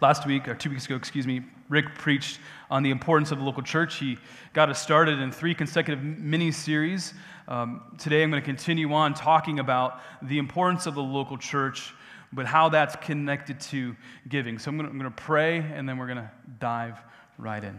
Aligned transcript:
Last 0.00 0.26
week, 0.26 0.48
or 0.48 0.54
two 0.54 0.70
weeks 0.70 0.86
ago, 0.86 0.96
excuse 0.96 1.26
me, 1.26 1.42
Rick 1.68 1.94
preached 1.94 2.40
on 2.70 2.82
the 2.82 2.90
importance 2.90 3.32
of 3.32 3.38
the 3.38 3.44
local 3.44 3.62
church. 3.62 3.96
He 3.96 4.16
got 4.54 4.70
us 4.70 4.80
started 4.80 5.18
in 5.18 5.30
three 5.30 5.54
consecutive 5.54 6.02
mini 6.02 6.52
series. 6.52 7.12
Um, 7.48 7.82
today, 7.98 8.22
I'm 8.22 8.30
going 8.30 8.40
to 8.40 8.46
continue 8.46 8.90
on 8.94 9.12
talking 9.12 9.58
about 9.58 10.00
the 10.22 10.38
importance 10.38 10.86
of 10.86 10.94
the 10.94 11.02
local 11.02 11.36
church, 11.36 11.92
but 12.32 12.46
how 12.46 12.70
that's 12.70 12.96
connected 12.96 13.60
to 13.60 13.94
giving. 14.26 14.58
So, 14.58 14.70
I'm 14.70 14.78
going, 14.78 14.86
to, 14.86 14.90
I'm 14.90 14.98
going 14.98 15.12
to 15.12 15.22
pray, 15.22 15.58
and 15.58 15.86
then 15.86 15.98
we're 15.98 16.06
going 16.06 16.16
to 16.16 16.30
dive 16.58 16.98
right 17.36 17.62
in. 17.62 17.78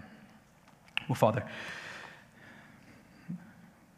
Well, 1.09 1.15
Father, 1.15 1.43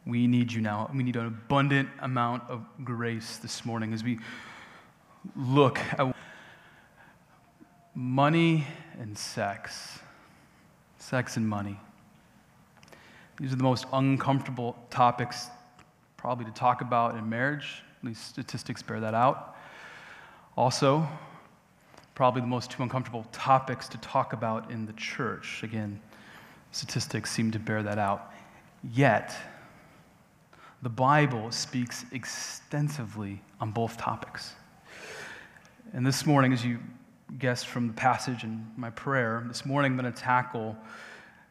we 0.06 0.28
need 0.28 0.54
you 0.54 0.62
now. 0.62 0.90
We 0.96 1.04
need 1.04 1.18
an 1.18 1.26
abundant 1.26 1.90
amount 2.00 2.44
of 2.50 2.64
grace 2.86 3.36
this 3.40 3.66
morning 3.66 3.94
as 3.94 4.02
we 4.02 4.20
look 5.36 5.78
at 5.78 6.16
money 7.96 8.66
and 9.00 9.18
sex. 9.18 10.00
Sex 10.98 11.38
and 11.38 11.48
money. 11.48 11.80
These 13.40 13.52
are 13.52 13.56
the 13.56 13.64
most 13.64 13.86
uncomfortable 13.92 14.78
topics 14.90 15.48
probably 16.18 16.46
to 16.46 16.52
talk 16.52 16.82
about 16.82 17.16
in 17.16 17.28
marriage. 17.28 17.84
At 18.00 18.08
least 18.08 18.28
statistics 18.28 18.82
bear 18.82 19.00
that 19.00 19.14
out. 19.14 19.56
Also, 20.56 21.08
probably 22.16 22.42
the 22.42 22.48
most 22.48 22.72
two 22.72 22.84
uncomfortable 22.84 23.26
topics 23.32 23.88
to 23.90 23.98
talk 23.98 24.34
about 24.34 24.72
in 24.72 24.86
the 24.86 24.94
church. 24.94 25.64
Again, 25.64 26.00
statistics 26.72 27.32
seem 27.32 27.52
to 27.52 27.60
bear 27.60 27.84
that 27.84 27.98
out. 27.98 28.32
Yet, 28.94 29.36
the 30.82 30.90
Bible 30.90 31.52
speaks 31.52 32.06
extensively 32.12 33.42
on 33.60 33.72
both 33.72 33.98
topics. 33.98 34.54
And 35.94 36.06
this 36.06 36.26
morning, 36.26 36.54
as 36.54 36.64
you 36.64 36.80
guessed 37.40 37.68
from 37.68 37.88
the 37.88 37.94
passage 37.94 38.44
and 38.44 38.68
my 38.78 38.90
prayer, 38.92 39.44
this 39.48 39.66
morning 39.66 39.94
I'm 39.94 39.98
going 39.98 40.12
to 40.12 40.22
tackle 40.22 40.76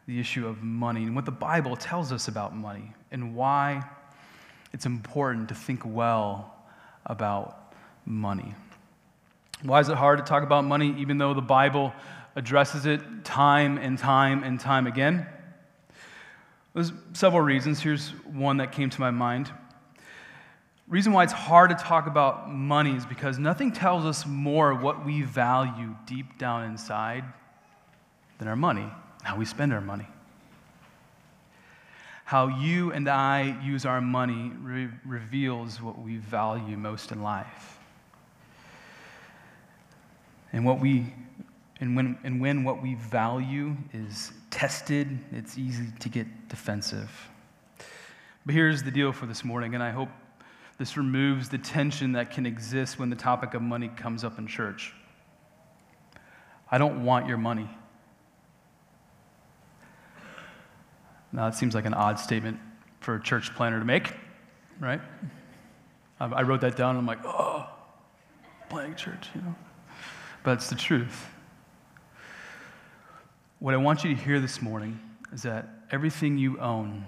the 0.06 0.18
issue 0.18 0.46
of 0.46 0.62
money 0.62 1.04
and 1.04 1.14
what 1.14 1.24
the 1.24 1.30
Bible 1.30 1.76
tells 1.76 2.12
us 2.12 2.28
about 2.28 2.54
money 2.54 2.92
and 3.10 3.34
why 3.34 3.84
it's 4.72 4.86
important 4.86 5.48
to 5.48 5.54
think 5.54 5.82
well 5.84 6.54
about 7.06 7.74
money. 8.04 8.54
Why 9.62 9.80
is 9.80 9.88
it 9.88 9.96
hard 9.96 10.18
to 10.18 10.24
talk 10.24 10.42
about 10.42 10.64
money 10.64 10.94
even 10.98 11.18
though 11.18 11.34
the 11.34 11.40
Bible 11.40 11.92
addresses 12.34 12.86
it 12.86 13.24
time 13.24 13.78
and 13.78 13.98
time 13.98 14.42
and 14.42 14.58
time 14.58 14.86
again? 14.86 15.26
There's 16.74 16.92
several 17.12 17.42
reasons. 17.42 17.80
Here's 17.80 18.10
one 18.24 18.56
that 18.56 18.72
came 18.72 18.90
to 18.90 19.00
my 19.00 19.10
mind. 19.10 19.50
Reason 20.92 21.10
why 21.14 21.24
it's 21.24 21.32
hard 21.32 21.70
to 21.70 21.74
talk 21.74 22.06
about 22.06 22.52
money 22.52 22.94
is 22.94 23.06
because 23.06 23.38
nothing 23.38 23.72
tells 23.72 24.04
us 24.04 24.26
more 24.26 24.74
what 24.74 25.06
we 25.06 25.22
value 25.22 25.96
deep 26.04 26.36
down 26.36 26.64
inside 26.64 27.24
than 28.36 28.46
our 28.46 28.56
money, 28.56 28.86
how 29.22 29.38
we 29.38 29.46
spend 29.46 29.72
our 29.72 29.80
money. 29.80 30.06
How 32.26 32.48
you 32.48 32.92
and 32.92 33.08
I 33.08 33.58
use 33.64 33.86
our 33.86 34.02
money 34.02 34.52
re- 34.60 34.90
reveals 35.06 35.80
what 35.80 35.98
we 35.98 36.18
value 36.18 36.76
most 36.76 37.10
in 37.10 37.22
life. 37.22 37.78
And 40.52 40.62
what 40.66 40.78
we 40.78 41.14
and 41.80 41.96
when, 41.96 42.18
and 42.22 42.38
when 42.38 42.64
what 42.64 42.82
we 42.82 42.96
value 42.96 43.78
is 43.94 44.30
tested, 44.50 45.18
it's 45.32 45.56
easy 45.56 45.86
to 46.00 46.10
get 46.10 46.50
defensive. 46.50 47.30
But 48.44 48.54
here's 48.54 48.82
the 48.82 48.90
deal 48.90 49.12
for 49.12 49.24
this 49.24 49.42
morning, 49.42 49.74
and 49.74 49.82
I 49.82 49.90
hope 49.90 50.10
this 50.82 50.96
removes 50.96 51.48
the 51.48 51.58
tension 51.58 52.10
that 52.10 52.32
can 52.32 52.44
exist 52.44 52.98
when 52.98 53.08
the 53.08 53.14
topic 53.14 53.54
of 53.54 53.62
money 53.62 53.86
comes 53.86 54.24
up 54.24 54.36
in 54.36 54.48
church. 54.48 54.92
I 56.68 56.76
don't 56.76 57.04
want 57.04 57.28
your 57.28 57.36
money. 57.36 57.70
Now, 61.30 61.44
that 61.44 61.54
seems 61.54 61.76
like 61.76 61.84
an 61.84 61.94
odd 61.94 62.18
statement 62.18 62.58
for 62.98 63.14
a 63.14 63.22
church 63.22 63.54
planter 63.54 63.78
to 63.78 63.84
make, 63.84 64.12
right? 64.80 65.00
I 66.18 66.42
wrote 66.42 66.62
that 66.62 66.74
down, 66.74 66.96
and 66.96 66.98
I'm 66.98 67.06
like, 67.06 67.24
oh, 67.24 67.64
playing 68.68 68.96
church, 68.96 69.28
you 69.36 69.42
know? 69.42 69.54
But 70.42 70.54
it's 70.54 70.68
the 70.68 70.74
truth. 70.74 71.28
What 73.60 73.72
I 73.72 73.76
want 73.76 74.02
you 74.02 74.16
to 74.16 74.20
hear 74.20 74.40
this 74.40 74.60
morning 74.60 74.98
is 75.32 75.42
that 75.42 75.68
everything 75.92 76.38
you 76.38 76.58
own, 76.58 77.06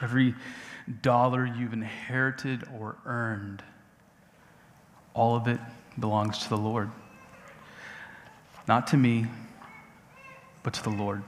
every 0.00 0.34
dollar 0.90 1.46
you've 1.46 1.72
inherited 1.72 2.64
or 2.78 2.96
earned, 3.04 3.62
all 5.14 5.36
of 5.36 5.48
it 5.48 5.60
belongs 5.98 6.38
to 6.38 6.48
the 6.48 6.56
Lord. 6.56 6.90
Not 8.66 8.88
to 8.88 8.96
me, 8.96 9.26
but 10.62 10.74
to 10.74 10.82
the 10.82 10.90
Lord. 10.90 11.22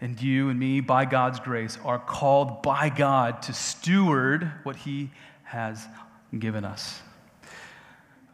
And 0.00 0.20
you 0.20 0.48
and 0.48 0.58
me, 0.58 0.80
by 0.80 1.04
God's 1.04 1.40
grace, 1.40 1.78
are 1.84 1.98
called 1.98 2.62
by 2.62 2.88
God 2.88 3.42
to 3.42 3.52
steward 3.52 4.50
what 4.62 4.76
He 4.76 5.10
has 5.44 5.86
given 6.38 6.64
us. 6.64 7.02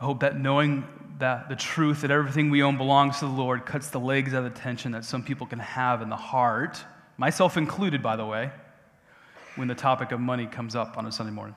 I 0.00 0.04
hope 0.04 0.20
that 0.20 0.38
knowing 0.38 0.84
that 1.18 1.48
the 1.48 1.56
truth 1.56 2.02
that 2.02 2.10
everything 2.10 2.50
we 2.50 2.62
own 2.62 2.76
belongs 2.76 3.18
to 3.20 3.24
the 3.24 3.32
Lord 3.32 3.64
cuts 3.64 3.88
the 3.88 3.98
legs 3.98 4.34
out 4.34 4.44
of 4.44 4.54
the 4.54 4.60
tension 4.60 4.92
that 4.92 5.04
some 5.04 5.22
people 5.22 5.46
can 5.46 5.58
have 5.58 6.02
in 6.02 6.10
the 6.10 6.16
heart, 6.16 6.84
myself 7.16 7.56
included, 7.56 8.02
by 8.02 8.16
the 8.16 8.26
way, 8.26 8.52
when 9.56 9.68
the 9.68 9.74
topic 9.74 10.12
of 10.12 10.20
money 10.20 10.46
comes 10.46 10.74
up 10.74 10.96
on 10.96 11.06
a 11.06 11.12
Sunday 11.12 11.32
morning. 11.32 11.56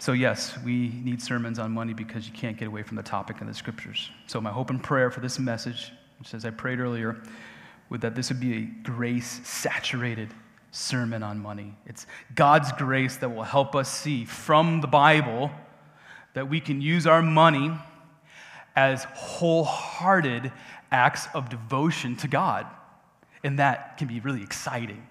So, 0.00 0.12
yes, 0.12 0.56
we 0.64 0.90
need 1.02 1.20
sermons 1.20 1.58
on 1.58 1.72
money 1.72 1.92
because 1.92 2.26
you 2.26 2.32
can't 2.32 2.56
get 2.56 2.68
away 2.68 2.84
from 2.84 2.96
the 2.96 3.02
topic 3.02 3.40
in 3.40 3.48
the 3.48 3.54
scriptures. 3.54 4.10
So, 4.26 4.40
my 4.40 4.50
hope 4.50 4.70
and 4.70 4.82
prayer 4.82 5.10
for 5.10 5.20
this 5.20 5.40
message, 5.40 5.92
which 6.20 6.34
as 6.34 6.44
I 6.44 6.50
prayed 6.50 6.78
earlier, 6.78 7.20
would 7.90 8.00
that 8.02 8.14
this 8.14 8.28
would 8.28 8.38
be 8.38 8.56
a 8.56 8.60
grace 8.84 9.40
saturated 9.46 10.32
sermon 10.70 11.22
on 11.22 11.40
money. 11.40 11.74
It's 11.86 12.06
God's 12.34 12.70
grace 12.72 13.16
that 13.16 13.30
will 13.30 13.42
help 13.42 13.74
us 13.74 13.90
see 13.90 14.24
from 14.24 14.80
the 14.80 14.86
Bible 14.86 15.50
that 16.34 16.48
we 16.48 16.60
can 16.60 16.80
use 16.80 17.06
our 17.06 17.22
money 17.22 17.72
as 18.76 19.04
wholehearted 19.14 20.52
acts 20.92 21.26
of 21.34 21.48
devotion 21.48 22.14
to 22.16 22.28
God. 22.28 22.66
And 23.42 23.58
that 23.58 23.98
can 23.98 24.06
be 24.06 24.20
really 24.20 24.42
exciting. 24.42 25.04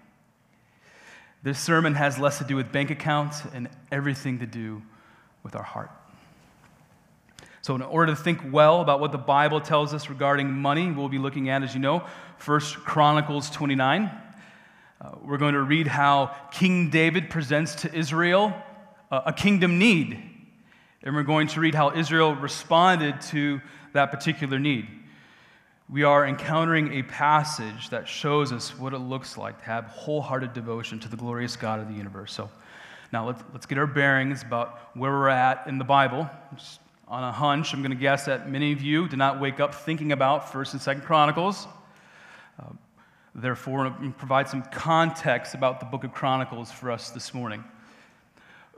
This 1.43 1.59
sermon 1.59 1.95
has 1.95 2.17
less 2.17 2.39
to 2.39 2.43
do 2.43 2.55
with 2.55 2.71
bank 2.71 2.89
accounts 2.89 3.43
and 3.53 3.69
everything 3.91 4.39
to 4.39 4.45
do 4.45 4.81
with 5.43 5.55
our 5.55 5.63
heart. 5.63 5.91
So, 7.61 7.75
in 7.75 7.81
order 7.81 8.15
to 8.15 8.21
think 8.21 8.41
well 8.51 8.81
about 8.81 8.99
what 8.99 9.11
the 9.11 9.17
Bible 9.17 9.59
tells 9.59 9.93
us 9.93 10.09
regarding 10.09 10.51
money, 10.51 10.91
we'll 10.91 11.09
be 11.09 11.19
looking 11.19 11.49
at, 11.49 11.63
as 11.63 11.73
you 11.73 11.81
know, 11.81 12.03
First 12.37 12.75
Chronicles 12.77 13.49
29. 13.49 14.11
Uh, 14.99 15.11
we're 15.21 15.37
going 15.37 15.53
to 15.53 15.61
read 15.61 15.87
how 15.87 16.35
King 16.51 16.89
David 16.89 17.29
presents 17.29 17.75
to 17.75 17.93
Israel 17.93 18.53
uh, 19.11 19.21
a 19.25 19.33
kingdom 19.33 19.77
need 19.77 20.37
and 21.07 21.15
we're 21.15 21.23
going 21.23 21.47
to 21.47 21.61
read 21.61 21.73
how 21.73 21.91
Israel 21.91 22.35
responded 22.35 23.21
to 23.21 23.61
that 23.93 24.11
particular 24.11 24.59
need. 24.59 24.87
We 25.89 26.03
are 26.03 26.27
encountering 26.27 26.95
a 26.95 27.03
passage 27.03 27.91
that 27.91 28.09
shows 28.09 28.51
us 28.51 28.77
what 28.77 28.93
it 28.93 28.97
looks 28.97 29.37
like 29.37 29.57
to 29.59 29.65
have 29.67 29.85
wholehearted 29.85 30.51
devotion 30.51 30.99
to 30.99 31.07
the 31.07 31.15
glorious 31.15 31.55
God 31.55 31.79
of 31.79 31.87
the 31.87 31.93
universe. 31.93 32.33
So 32.33 32.49
now 33.13 33.25
let's, 33.25 33.41
let's 33.53 33.65
get 33.65 33.77
our 33.77 33.87
bearings 33.87 34.41
about 34.41 34.77
where 34.95 35.11
we're 35.11 35.29
at 35.29 35.65
in 35.65 35.77
the 35.77 35.85
Bible. 35.85 36.29
Just 36.57 36.81
on 37.07 37.23
a 37.23 37.31
hunch, 37.31 37.73
I'm 37.73 37.79
going 37.81 37.91
to 37.91 37.97
guess 37.97 38.25
that 38.25 38.51
many 38.51 38.73
of 38.73 38.81
you 38.81 39.07
did 39.07 39.15
not 39.15 39.39
wake 39.39 39.61
up 39.61 39.73
thinking 39.73 40.11
about 40.11 40.51
1st 40.51 40.73
and 40.73 40.81
2nd 40.81 41.05
Chronicles. 41.05 41.67
Uh, 42.59 42.73
therefore, 43.33 43.89
provide 44.17 44.49
some 44.49 44.63
context 44.63 45.53
about 45.53 45.79
the 45.79 45.85
book 45.85 46.03
of 46.03 46.11
Chronicles 46.11 46.69
for 46.69 46.91
us 46.91 47.11
this 47.11 47.33
morning. 47.33 47.63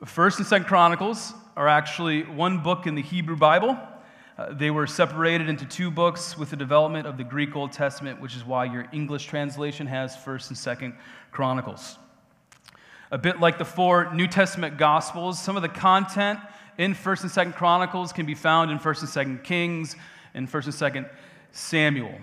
First 0.05 0.37
and 0.37 0.45
Second 0.45 0.67
Chronicles 0.67 1.33
are 1.57 1.67
actually 1.67 2.21
one 2.21 2.61
book 2.61 2.85
in 2.85 2.93
the 2.93 3.01
Hebrew 3.01 3.35
Bible. 3.35 3.79
Uh, 4.39 4.53
they 4.53 4.71
were 4.71 4.87
separated 4.87 5.49
into 5.49 5.65
two 5.65 5.91
books 5.91 6.37
with 6.37 6.49
the 6.49 6.55
development 6.55 7.05
of 7.05 7.17
the 7.17 7.23
Greek 7.25 7.57
Old 7.57 7.73
Testament, 7.73 8.21
which 8.21 8.37
is 8.37 8.45
why 8.45 8.63
your 8.63 8.87
English 8.93 9.25
translation 9.25 9.85
has 9.85 10.15
First 10.15 10.49
and 10.49 10.57
Second 10.57 10.93
Chronicles. 11.29 11.97
A 13.11 13.17
bit 13.17 13.41
like 13.41 13.57
the 13.57 13.65
four 13.65 14.13
New 14.13 14.27
Testament 14.27 14.77
Gospels, 14.77 15.41
some 15.41 15.57
of 15.57 15.61
the 15.61 15.67
content 15.67 16.39
in 16.77 16.93
First 16.93 17.23
and 17.23 17.31
Second 17.31 17.51
Chronicles 17.55 18.13
can 18.13 18.25
be 18.25 18.33
found 18.33 18.71
in 18.71 18.79
First 18.79 19.01
and 19.01 19.09
Second 19.09 19.43
Kings 19.43 19.97
and 20.33 20.49
First 20.49 20.67
and 20.67 20.73
Second 20.73 21.07
Samuel. 21.51 22.15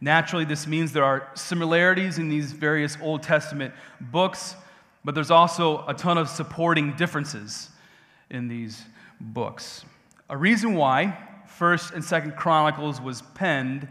Naturally, 0.00 0.44
this 0.44 0.68
means 0.68 0.92
there 0.92 1.02
are 1.02 1.30
similarities 1.34 2.18
in 2.18 2.28
these 2.28 2.52
various 2.52 2.96
Old 3.02 3.24
Testament 3.24 3.74
books, 4.00 4.54
but 5.04 5.16
there's 5.16 5.32
also 5.32 5.84
a 5.88 5.94
ton 5.94 6.16
of 6.16 6.28
supporting 6.28 6.92
differences 6.92 7.70
in 8.30 8.46
these 8.46 8.84
books. 9.20 9.84
A 10.28 10.36
reason 10.36 10.74
why 10.74 11.26
1st 11.60 11.92
and 11.92 12.02
2nd 12.02 12.36
Chronicles 12.36 13.02
was 13.02 13.20
penned 13.34 13.86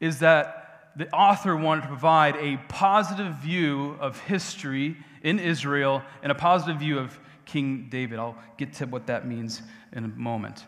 is 0.00 0.18
that 0.18 0.90
the 0.96 1.08
author 1.12 1.54
wanted 1.54 1.82
to 1.82 1.86
provide 1.86 2.34
a 2.36 2.56
positive 2.68 3.34
view 3.36 3.96
of 4.00 4.18
history 4.22 4.96
in 5.22 5.38
Israel 5.38 6.02
and 6.22 6.32
a 6.32 6.34
positive 6.34 6.80
view 6.80 6.98
of 6.98 7.16
King 7.44 7.86
David. 7.88 8.18
I'll 8.18 8.36
get 8.56 8.72
to 8.74 8.86
what 8.86 9.06
that 9.06 9.26
means 9.26 9.62
in 9.92 10.04
a 10.04 10.08
moment. 10.08 10.66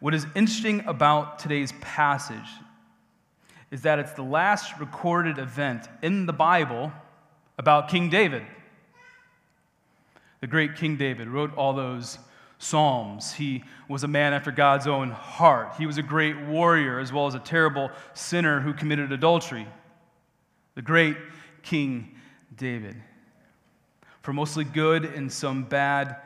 What 0.00 0.14
is 0.14 0.26
interesting 0.34 0.84
about 0.86 1.38
today's 1.38 1.72
passage 1.80 2.48
is 3.70 3.82
that 3.82 4.00
it's 4.00 4.12
the 4.14 4.22
last 4.22 4.80
recorded 4.80 5.38
event 5.38 5.86
in 6.02 6.26
the 6.26 6.32
Bible 6.32 6.92
about 7.56 7.88
King 7.88 8.10
David. 8.10 8.42
The 10.40 10.48
great 10.48 10.74
King 10.74 10.96
David 10.96 11.28
wrote 11.28 11.54
all 11.54 11.72
those 11.72 12.18
Psalms. 12.60 13.32
He 13.32 13.64
was 13.88 14.04
a 14.04 14.08
man 14.08 14.34
after 14.34 14.52
God's 14.52 14.86
own 14.86 15.10
heart. 15.10 15.72
He 15.78 15.86
was 15.86 15.96
a 15.96 16.02
great 16.02 16.38
warrior 16.42 17.00
as 17.00 17.10
well 17.10 17.26
as 17.26 17.34
a 17.34 17.38
terrible 17.40 17.90
sinner 18.12 18.60
who 18.60 18.74
committed 18.74 19.10
adultery. 19.10 19.66
The 20.74 20.82
great 20.82 21.16
King 21.62 22.14
David. 22.54 22.96
For 24.20 24.34
mostly 24.34 24.64
good 24.64 25.06
and 25.06 25.32
some 25.32 25.64
bad, 25.64 26.16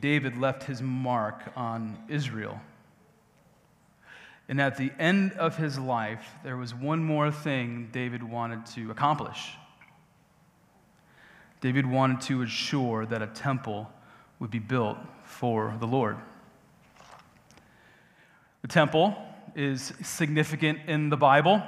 David 0.00 0.38
left 0.38 0.62
his 0.62 0.80
mark 0.80 1.42
on 1.56 1.98
Israel. 2.08 2.60
And 4.48 4.60
at 4.60 4.76
the 4.76 4.92
end 5.00 5.32
of 5.32 5.56
his 5.56 5.80
life, 5.80 6.24
there 6.44 6.56
was 6.56 6.72
one 6.76 7.02
more 7.02 7.32
thing 7.32 7.88
David 7.90 8.22
wanted 8.22 8.66
to 8.66 8.92
accomplish. 8.92 9.50
David 11.60 11.86
wanted 11.86 12.20
to 12.22 12.42
assure 12.42 13.04
that 13.06 13.20
a 13.20 13.26
temple 13.26 13.90
would 14.38 14.52
be 14.52 14.60
built 14.60 14.98
for 15.26 15.76
the 15.78 15.86
Lord. 15.86 16.16
The 18.62 18.68
temple 18.68 19.16
is 19.54 19.92
significant 20.02 20.80
in 20.86 21.08
the 21.08 21.16
Bible. 21.16 21.62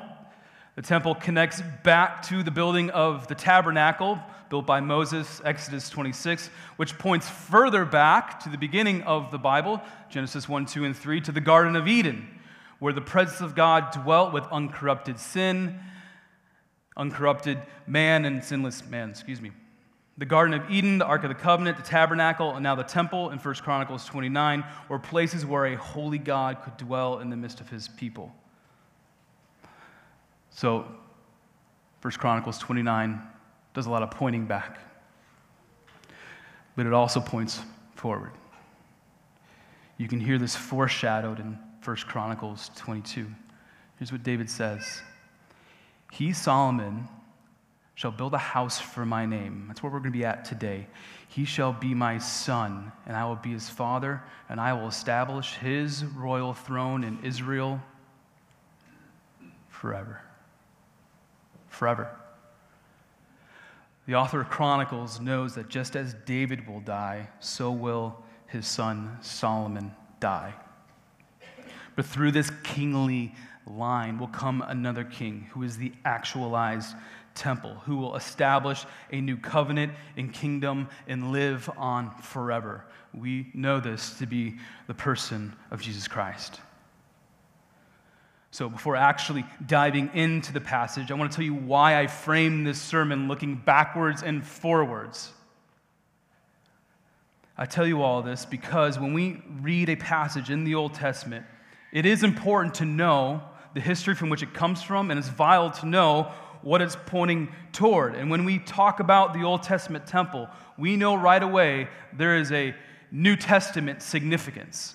The 0.76 0.82
temple 0.82 1.14
connects 1.14 1.62
back 1.82 2.22
to 2.28 2.42
the 2.42 2.50
building 2.50 2.90
of 2.90 3.28
the 3.28 3.34
tabernacle 3.34 4.18
built 4.48 4.66
by 4.66 4.80
Moses, 4.80 5.40
Exodus 5.44 5.90
26, 5.90 6.48
which 6.76 6.98
points 6.98 7.28
further 7.28 7.84
back 7.84 8.40
to 8.40 8.48
the 8.48 8.58
beginning 8.58 9.02
of 9.02 9.30
the 9.30 9.38
Bible, 9.38 9.82
Genesis 10.08 10.48
1, 10.48 10.66
2, 10.66 10.84
and 10.84 10.96
3, 10.96 11.20
to 11.22 11.32
the 11.32 11.40
Garden 11.40 11.76
of 11.76 11.86
Eden, 11.86 12.26
where 12.78 12.92
the 12.92 13.00
presence 13.00 13.40
of 13.40 13.54
God 13.54 13.90
dwelt 13.92 14.32
with 14.32 14.44
uncorrupted 14.50 15.18
sin, 15.18 15.78
uncorrupted 16.96 17.60
man, 17.86 18.24
and 18.24 18.42
sinless 18.42 18.86
man, 18.86 19.10
excuse 19.10 19.40
me. 19.40 19.50
The 20.18 20.26
Garden 20.26 20.52
of 20.60 20.68
Eden, 20.68 20.98
the 20.98 21.06
Ark 21.06 21.22
of 21.22 21.28
the 21.28 21.34
Covenant, 21.34 21.76
the 21.76 21.82
tabernacle, 21.84 22.54
and 22.54 22.62
now 22.62 22.74
the 22.74 22.82
temple 22.82 23.30
in 23.30 23.38
1 23.38 23.54
Chronicles 23.56 24.04
29 24.04 24.64
were 24.88 24.98
places 24.98 25.46
where 25.46 25.66
a 25.66 25.76
holy 25.76 26.18
God 26.18 26.60
could 26.62 26.76
dwell 26.76 27.20
in 27.20 27.30
the 27.30 27.36
midst 27.36 27.60
of 27.60 27.68
his 27.68 27.86
people. 27.86 28.34
So, 30.50 30.86
1 32.02 32.12
Chronicles 32.14 32.58
29 32.58 33.22
does 33.74 33.86
a 33.86 33.90
lot 33.90 34.02
of 34.02 34.10
pointing 34.10 34.46
back, 34.46 34.80
but 36.74 36.84
it 36.84 36.92
also 36.92 37.20
points 37.20 37.60
forward. 37.94 38.32
You 39.98 40.08
can 40.08 40.18
hear 40.18 40.38
this 40.38 40.56
foreshadowed 40.56 41.38
in 41.38 41.58
1 41.84 41.96
Chronicles 42.08 42.72
22. 42.74 43.26
Here's 43.98 44.10
what 44.10 44.24
David 44.24 44.50
says 44.50 45.00
He, 46.10 46.32
Solomon, 46.32 47.06
shall 47.98 48.12
build 48.12 48.32
a 48.32 48.38
house 48.38 48.78
for 48.78 49.04
my 49.04 49.26
name. 49.26 49.64
That's 49.66 49.82
where 49.82 49.90
we're 49.90 49.98
going 49.98 50.12
to 50.12 50.16
be 50.16 50.24
at 50.24 50.44
today. 50.44 50.86
He 51.26 51.44
shall 51.44 51.72
be 51.72 51.94
my 51.94 52.18
son, 52.18 52.92
and 53.06 53.16
I 53.16 53.24
will 53.24 53.34
be 53.34 53.50
his 53.50 53.68
father, 53.68 54.22
and 54.48 54.60
I 54.60 54.72
will 54.74 54.86
establish 54.86 55.54
his 55.54 56.04
royal 56.04 56.54
throne 56.54 57.02
in 57.02 57.18
Israel 57.24 57.82
forever. 59.68 60.20
Forever. 61.66 62.16
The 64.06 64.14
author 64.14 64.42
of 64.42 64.48
Chronicles 64.48 65.20
knows 65.20 65.56
that 65.56 65.68
just 65.68 65.96
as 65.96 66.14
David 66.24 66.68
will 66.68 66.78
die, 66.78 67.28
so 67.40 67.72
will 67.72 68.22
his 68.46 68.68
son 68.68 69.18
Solomon 69.22 69.90
die. 70.20 70.54
But 71.96 72.06
through 72.06 72.30
this 72.30 72.52
kingly 72.62 73.34
line 73.66 74.18
will 74.18 74.28
come 74.28 74.62
another 74.62 75.02
king 75.02 75.48
who 75.52 75.64
is 75.64 75.76
the 75.76 75.92
actualized 76.04 76.94
temple, 77.38 77.74
who 77.86 77.96
will 77.96 78.16
establish 78.16 78.84
a 79.10 79.20
new 79.20 79.36
covenant 79.36 79.92
and 80.16 80.32
kingdom 80.32 80.88
and 81.06 81.32
live 81.32 81.70
on 81.76 82.10
forever. 82.18 82.84
We 83.14 83.50
know 83.54 83.80
this 83.80 84.18
to 84.18 84.26
be 84.26 84.56
the 84.86 84.94
person 84.94 85.54
of 85.70 85.80
Jesus 85.80 86.08
Christ. 86.08 86.60
So, 88.50 88.68
before 88.68 88.96
actually 88.96 89.44
diving 89.66 90.10
into 90.14 90.52
the 90.52 90.60
passage, 90.60 91.10
I 91.10 91.14
want 91.14 91.30
to 91.30 91.36
tell 91.36 91.44
you 91.44 91.54
why 91.54 92.00
I 92.00 92.06
framed 92.06 92.66
this 92.66 92.80
sermon 92.80 93.28
looking 93.28 93.56
backwards 93.56 94.22
and 94.22 94.44
forwards. 94.44 95.32
I 97.56 97.66
tell 97.66 97.86
you 97.86 98.02
all 98.02 98.22
this 98.22 98.46
because 98.46 98.98
when 98.98 99.12
we 99.12 99.42
read 99.60 99.88
a 99.88 99.96
passage 99.96 100.48
in 100.48 100.64
the 100.64 100.76
Old 100.76 100.94
Testament, 100.94 101.44
it 101.92 102.06
is 102.06 102.22
important 102.22 102.74
to 102.76 102.84
know 102.84 103.42
the 103.74 103.80
history 103.80 104.14
from 104.14 104.30
which 104.30 104.42
it 104.42 104.54
comes 104.54 104.82
from, 104.82 105.10
and 105.10 105.18
it's 105.18 105.28
vital 105.28 105.70
to 105.70 105.86
know 105.86 106.32
what 106.62 106.82
it's 106.82 106.96
pointing 107.06 107.48
toward. 107.72 108.14
And 108.14 108.30
when 108.30 108.44
we 108.44 108.58
talk 108.58 109.00
about 109.00 109.34
the 109.34 109.42
Old 109.42 109.62
Testament 109.62 110.06
temple, 110.06 110.48
we 110.76 110.96
know 110.96 111.14
right 111.14 111.42
away 111.42 111.88
there 112.12 112.36
is 112.36 112.52
a 112.52 112.74
New 113.10 113.36
Testament 113.36 114.02
significance. 114.02 114.94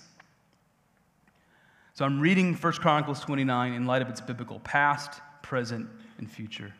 So 1.93 2.05
I'm 2.05 2.19
reading 2.19 2.55
1 2.55 2.73
Chronicles 2.73 3.19
29 3.19 3.73
in 3.73 3.85
light 3.85 4.01
of 4.01 4.09
its 4.09 4.19
biblical 4.19 4.59
past, 4.61 5.21
present, 5.41 5.87
and 6.17 6.29
future. 6.29 6.73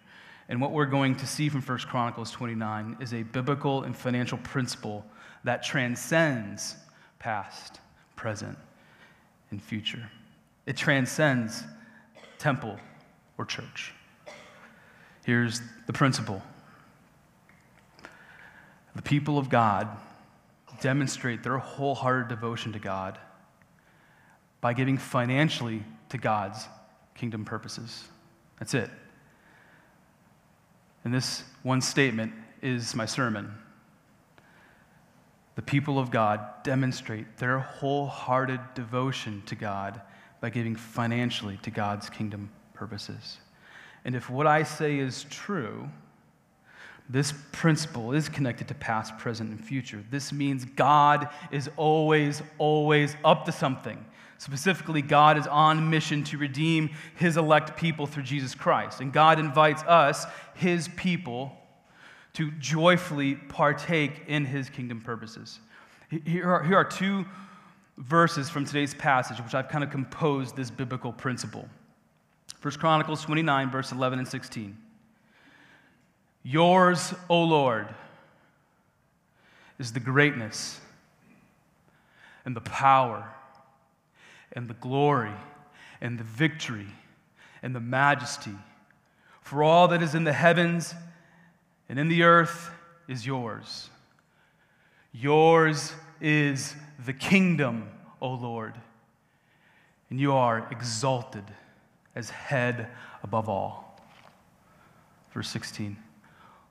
And 0.50 0.60
what 0.60 0.72
we're 0.72 0.86
going 0.86 1.16
to 1.18 1.28
see 1.28 1.50
from 1.50 1.62
1 1.62 1.78
Chronicles 1.80 2.32
29 2.32 2.98
is 3.00 3.14
a 3.14 3.24
biblical 3.24 3.84
and 3.84 3.96
financial 3.96 4.38
principle 4.40 5.06
that 5.44 5.64
transcends 5.64 6.76
past, 7.20 7.80
present, 8.16 8.58
and 9.52 9.62
future. 9.62 10.10
It 10.66 10.78
transcends 10.78 11.64
temple 12.40 12.78
or 13.38 13.46
church. 13.46 13.94
Here's 15.24 15.62
the 15.88 15.94
principle 15.94 16.42
the 18.96 19.02
people 19.02 19.38
of 19.38 19.50
God 19.50 19.88
demonstrate 20.82 21.44
their 21.44 21.58
wholehearted 21.58 22.28
devotion 22.28 22.74
to 22.74 22.80
God 22.80 23.18
by 24.62 24.74
giving 24.74 24.98
financially 24.98 25.84
to 26.10 26.18
God's 26.18 26.68
kingdom 27.16 27.46
purposes. 27.46 28.04
That's 28.60 28.74
it. 28.74 28.90
And 31.04 31.14
this 31.14 31.44
one 31.64 31.82
statement 31.82 32.34
is 32.62 32.96
my 32.96 33.06
sermon. 33.06 33.54
The 35.56 35.62
people 35.62 36.00
of 36.00 36.12
God 36.12 36.42
demonstrate 36.64 37.38
their 37.38 37.60
wholehearted 37.60 38.60
devotion 38.74 39.44
to 39.48 39.56
God 39.56 40.02
by 40.42 40.50
giving 40.50 40.76
financially 40.76 41.58
to 41.64 41.72
God's 41.72 42.10
kingdom 42.10 42.50
purposes. 42.74 43.38
And 44.06 44.16
if 44.16 44.30
what 44.30 44.48
I 44.48 44.64
say 44.64 45.00
is 45.00 45.26
true, 45.30 45.90
this 47.10 47.34
principle 47.52 48.14
is 48.14 48.30
connected 48.30 48.68
to 48.70 48.74
past, 48.76 49.18
present, 49.18 49.50
and 49.50 49.64
future. 49.64 50.04
This 50.10 50.32
means 50.32 50.66
God 50.66 51.30
is 51.52 51.70
always, 51.78 52.42
always 52.58 53.16
up 53.24 53.46
to 53.46 53.52
something. 53.52 54.04
Specifically, 54.38 55.02
God 55.02 55.38
is 55.38 55.48
on 55.48 55.90
mission 55.90 56.24
to 56.26 56.38
redeem 56.38 56.90
his 57.16 57.38
elect 57.38 57.78
people 57.78 58.08
through 58.08 58.24
Jesus 58.24 58.56
Christ. 58.56 59.00
And 59.00 59.14
God 59.14 59.40
invites 59.40 59.84
us, 59.84 60.26
his 60.54 60.90
people, 60.96 61.58
to 62.34 62.52
joyfully 62.52 63.36
partake 63.36 64.24
in 64.28 64.46
his 64.46 64.70
kingdom 64.70 65.02
purposes. 65.02 65.60
Here 66.26 66.50
are, 66.50 66.64
here 66.64 66.78
are 66.78 66.84
two 66.84 67.26
verses 67.98 68.50
from 68.50 68.66
today's 68.66 68.94
passage, 68.94 69.40
which 69.40 69.54
I've 69.54 69.70
kind 69.70 69.84
of 69.84 69.92
composed 69.92 70.56
this 70.56 70.72
biblical 70.72 71.14
principle. 71.14 71.68
1 72.64 72.76
Chronicles 72.76 73.22
29, 73.24 73.72
verse 73.72 73.92
11 73.92 74.20
and 74.20 74.28
16. 74.28 74.78
Yours, 76.44 77.14
O 77.30 77.44
Lord, 77.44 77.90
is 79.78 79.92
the 79.92 80.00
greatness 80.00 80.80
and 82.46 82.56
the 82.56 82.62
power 82.62 83.28
and 84.54 84.70
the 84.70 84.76
glory 84.76 85.34
and 86.00 86.18
the 86.18 86.24
victory 86.24 86.88
and 87.62 87.76
the 87.76 87.82
majesty. 87.82 88.56
For 89.42 89.62
all 89.62 89.90
that 89.90 90.02
is 90.02 90.16
in 90.16 90.24
the 90.24 90.32
heavens 90.32 90.96
and 91.90 92.00
in 92.00 92.08
the 92.08 92.24
earth 92.24 92.72
is 93.10 93.26
yours. 93.26 93.90
Yours 95.12 95.92
is 96.22 96.76
the 97.06 97.12
kingdom, 97.12 97.90
O 98.22 98.30
Lord, 98.30 98.76
and 100.10 100.18
you 100.18 100.32
are 100.32 100.66
exalted 100.72 101.44
as 102.16 102.30
head 102.30 102.88
above 103.24 103.50
all. 103.50 104.00
Verse 105.34 105.50
16. 105.50 105.98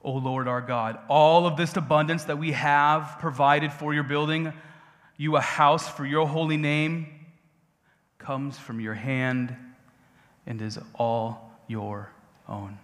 O 0.04 0.12
Lord 0.12 0.49
our 0.49 0.61
God, 0.61 0.99
all 1.08 1.46
of 1.46 1.56
this 1.56 1.76
abundance 1.76 2.25
that 2.25 2.38
we 2.38 2.52
have 2.52 3.16
provided 3.20 3.72
for 3.72 3.94
your 3.94 4.02
building, 4.02 4.52
you 5.16 5.37
a 5.37 5.40
house 5.40 5.88
for 5.88 6.04
your 6.04 6.26
holy 6.26 6.56
name, 6.56 7.06
comes 8.18 8.58
from 8.58 8.80
your 8.80 8.94
hand 8.94 9.54
and 10.46 10.61
is 10.61 10.78
all 10.94 11.52
your 11.68 12.11
own. 12.49 12.78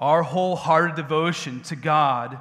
Our 0.00 0.22
wholehearted 0.22 0.96
devotion 0.96 1.62
to 1.64 1.76
God 1.76 2.40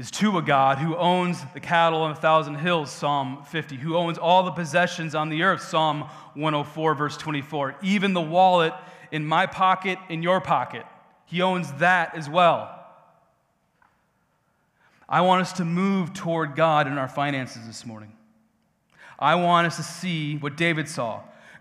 is 0.00 0.10
to 0.10 0.38
a 0.38 0.42
God 0.42 0.78
who 0.78 0.96
owns 0.96 1.44
the 1.52 1.60
cattle 1.60 2.00
on 2.00 2.10
a 2.10 2.14
thousand 2.14 2.54
hills, 2.54 2.90
Psalm 2.90 3.44
50, 3.50 3.76
who 3.76 3.96
owns 3.96 4.16
all 4.16 4.44
the 4.44 4.50
possessions 4.50 5.14
on 5.14 5.28
the 5.28 5.42
earth, 5.42 5.60
Psalm 5.60 6.08
104, 6.32 6.94
verse 6.94 7.18
24, 7.18 7.76
even 7.82 8.14
the 8.14 8.20
wallet 8.20 8.72
in 9.12 9.26
my 9.26 9.44
pocket, 9.44 9.98
in 10.08 10.22
your 10.22 10.40
pocket. 10.40 10.86
He 11.26 11.42
owns 11.42 11.70
that 11.74 12.14
as 12.14 12.30
well. 12.30 12.74
I 15.06 15.20
want 15.20 15.42
us 15.42 15.52
to 15.54 15.66
move 15.66 16.14
toward 16.14 16.56
God 16.56 16.86
in 16.86 16.96
our 16.96 17.08
finances 17.08 17.66
this 17.66 17.84
morning. 17.84 18.14
I 19.18 19.34
want 19.34 19.66
us 19.66 19.76
to 19.76 19.82
see 19.82 20.38
what 20.38 20.56
David 20.56 20.88
saw. 20.88 21.20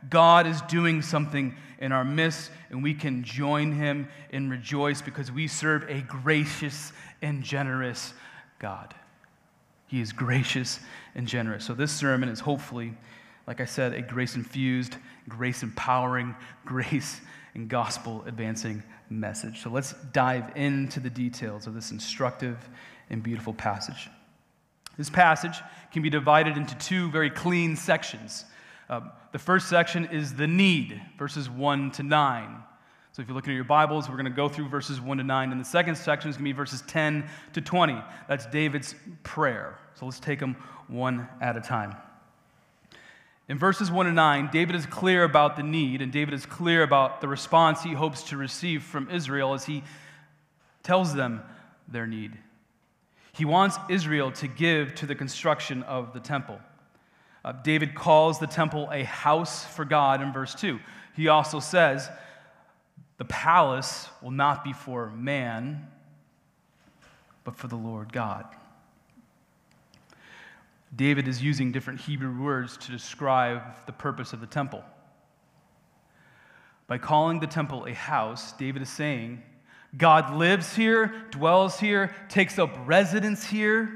God 0.10 0.48
is 0.48 0.62
doing 0.62 1.02
something 1.02 1.58
in 1.80 1.92
our 1.92 2.06
midst, 2.06 2.52
and 2.70 2.82
we 2.82 2.94
can 2.94 3.22
join 3.26 3.74
him 3.74 4.08
and 4.32 4.50
rejoice 4.50 5.02
because 5.02 5.30
we 5.30 5.50
serve 5.50 5.84
a 5.90 6.00
gracious 6.00 6.94
and 7.22 7.44
generous 7.44 8.14
God. 8.60 8.94
He 9.88 10.02
is 10.02 10.14
gracious 10.14 10.80
and 11.16 11.28
generous. 11.28 11.66
So, 11.66 11.74
this 11.74 11.92
sermon 11.92 12.30
is 12.30 12.40
hopefully, 12.40 12.94
like 13.48 13.60
I 13.60 13.66
said, 13.66 13.94
a 13.94 14.02
grace 14.02 14.36
infused, 14.36 14.96
grace 15.28 15.64
empowering, 15.64 16.36
grace 16.66 17.20
and 17.56 17.68
gospel 17.68 18.24
advancing 18.28 18.84
message. 19.10 19.64
So, 19.64 19.70
let's 19.72 19.94
dive 20.14 20.56
into 20.56 21.00
the 21.00 21.10
details 21.10 21.66
of 21.66 21.74
this 21.74 21.92
instructive 21.92 22.70
and 23.10 23.24
beautiful 23.24 23.54
passage. 23.54 24.10
This 24.98 25.10
passage 25.10 25.60
can 25.92 26.04
be 26.04 26.10
divided 26.10 26.58
into 26.58 26.78
two 26.78 27.10
very 27.10 27.30
clean 27.30 27.76
sections. 27.76 28.46
Uh, 28.90 29.02
the 29.32 29.40
first 29.40 29.70
section 29.70 30.06
is 30.06 30.34
the 30.34 30.48
need, 30.48 31.02
verses 31.18 31.50
1 31.50 31.92
to 31.92 32.04
9. 32.04 32.64
So 33.12 33.24
if 33.24 33.28
you're 33.28 33.36
looking 33.36 33.54
at 33.54 33.56
your 33.56 33.64
Bibles, 33.64 34.08
we're 34.08 34.18
going 34.18 34.26
to 34.26 34.32
go 34.32 34.48
through 34.48 34.70
verses 34.70 35.02
1 35.02 35.18
to 35.18 35.24
9. 35.24 35.52
And 35.52 35.60
the 35.60 35.66
second 35.66 35.96
section 35.96 36.30
is 36.30 36.36
going 36.36 36.46
to 36.46 36.54
be 36.54 36.56
verses 36.56 36.84
10 36.88 37.28
to 37.54 37.62
20. 37.62 37.98
That's 38.28 38.46
David's 38.46 38.94
prayer. 39.24 39.80
So 39.96 40.06
let's 40.06 40.20
take 40.20 40.40
them 40.40 40.56
one 40.88 41.28
at 41.42 41.58
a 41.58 41.62
time. 41.62 41.96
In 43.48 43.58
verses 43.58 43.90
1 43.90 44.06
to 44.06 44.12
9, 44.12 44.50
David 44.52 44.76
is 44.76 44.86
clear 44.86 45.24
about 45.24 45.58
the 45.58 45.64
need, 45.64 46.04
and 46.04 46.12
David 46.12 46.36
is 46.36 46.46
clear 46.46 46.84
about 46.84 47.20
the 47.20 47.28
response 47.28 47.82
he 47.82 47.94
hopes 47.94 48.22
to 48.26 48.38
receive 48.38 48.84
from 48.84 49.10
Israel 49.10 49.56
as 49.56 49.66
he 49.66 49.84
tells 50.84 51.16
them 51.16 51.42
their 51.88 52.06
need. 52.06 52.38
He 53.32 53.46
wants 53.46 53.78
Israel 53.90 54.32
to 54.34 54.48
give 54.48 54.94
to 54.96 55.08
the 55.08 55.16
construction 55.16 55.82
of 55.84 56.14
the 56.14 56.20
temple. 56.20 56.60
Uh, 57.44 57.54
David 57.54 57.96
calls 57.96 58.38
the 58.38 58.46
temple 58.46 58.88
a 58.92 59.04
house 59.04 59.66
for 59.66 59.84
God 59.84 60.22
in 60.22 60.32
verse 60.32 60.54
2. 60.54 60.80
He 61.16 61.28
also 61.28 61.60
says, 61.60 62.08
the 63.20 63.26
palace 63.26 64.08
will 64.22 64.32
not 64.32 64.64
be 64.64 64.72
for 64.72 65.10
man, 65.12 65.86
but 67.44 67.56
for 67.56 67.68
the 67.68 67.76
Lord 67.76 68.14
God. 68.14 68.46
David 70.96 71.28
is 71.28 71.44
using 71.44 71.74
different 71.74 72.00
Hebrew 72.00 72.42
words 72.42 72.78
to 72.78 72.92
describe 72.92 73.62
the 73.86 73.92
purpose 73.92 74.32
of 74.32 74.40
the 74.40 74.48
temple. 74.48 74.84
By 76.88 76.98
calling 76.98 77.42
the 77.42 77.46
temple 77.46 77.86
a 77.86 77.94
house, 77.94 78.54
David 78.54 78.82
is 78.82 78.90
saying, 78.90 79.44
God 79.98 80.34
lives 80.34 80.74
here, 80.76 81.14
dwells 81.30 81.78
here, 81.78 82.16
takes 82.30 82.58
up 82.58 82.72
residence 82.88 83.46
here. 83.46 83.92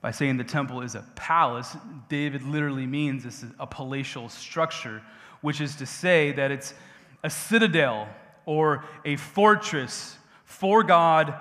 By 0.00 0.12
saying 0.12 0.36
the 0.36 0.44
temple 0.44 0.82
is 0.82 0.94
a 0.94 1.04
palace, 1.16 1.76
David 2.08 2.44
literally 2.44 2.86
means 2.86 3.24
this 3.24 3.42
is 3.42 3.50
a 3.58 3.66
palatial 3.66 4.28
structure 4.28 5.02
which 5.40 5.60
is 5.60 5.76
to 5.76 5.86
say 5.86 6.32
that 6.32 6.50
it's 6.50 6.74
a 7.22 7.30
citadel 7.30 8.08
or 8.44 8.84
a 9.04 9.16
fortress 9.16 10.16
for 10.44 10.82
God 10.82 11.34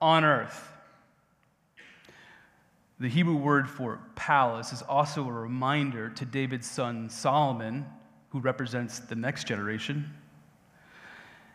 on 0.00 0.24
earth. 0.24 0.70
The 2.98 3.08
Hebrew 3.08 3.36
word 3.36 3.68
for 3.68 3.98
palace 4.14 4.72
is 4.74 4.82
also 4.82 5.26
a 5.26 5.32
reminder 5.32 6.10
to 6.10 6.24
David's 6.26 6.70
son 6.70 7.08
Solomon, 7.08 7.86
who 8.28 8.40
represents 8.40 8.98
the 8.98 9.14
next 9.14 9.46
generation, 9.46 10.12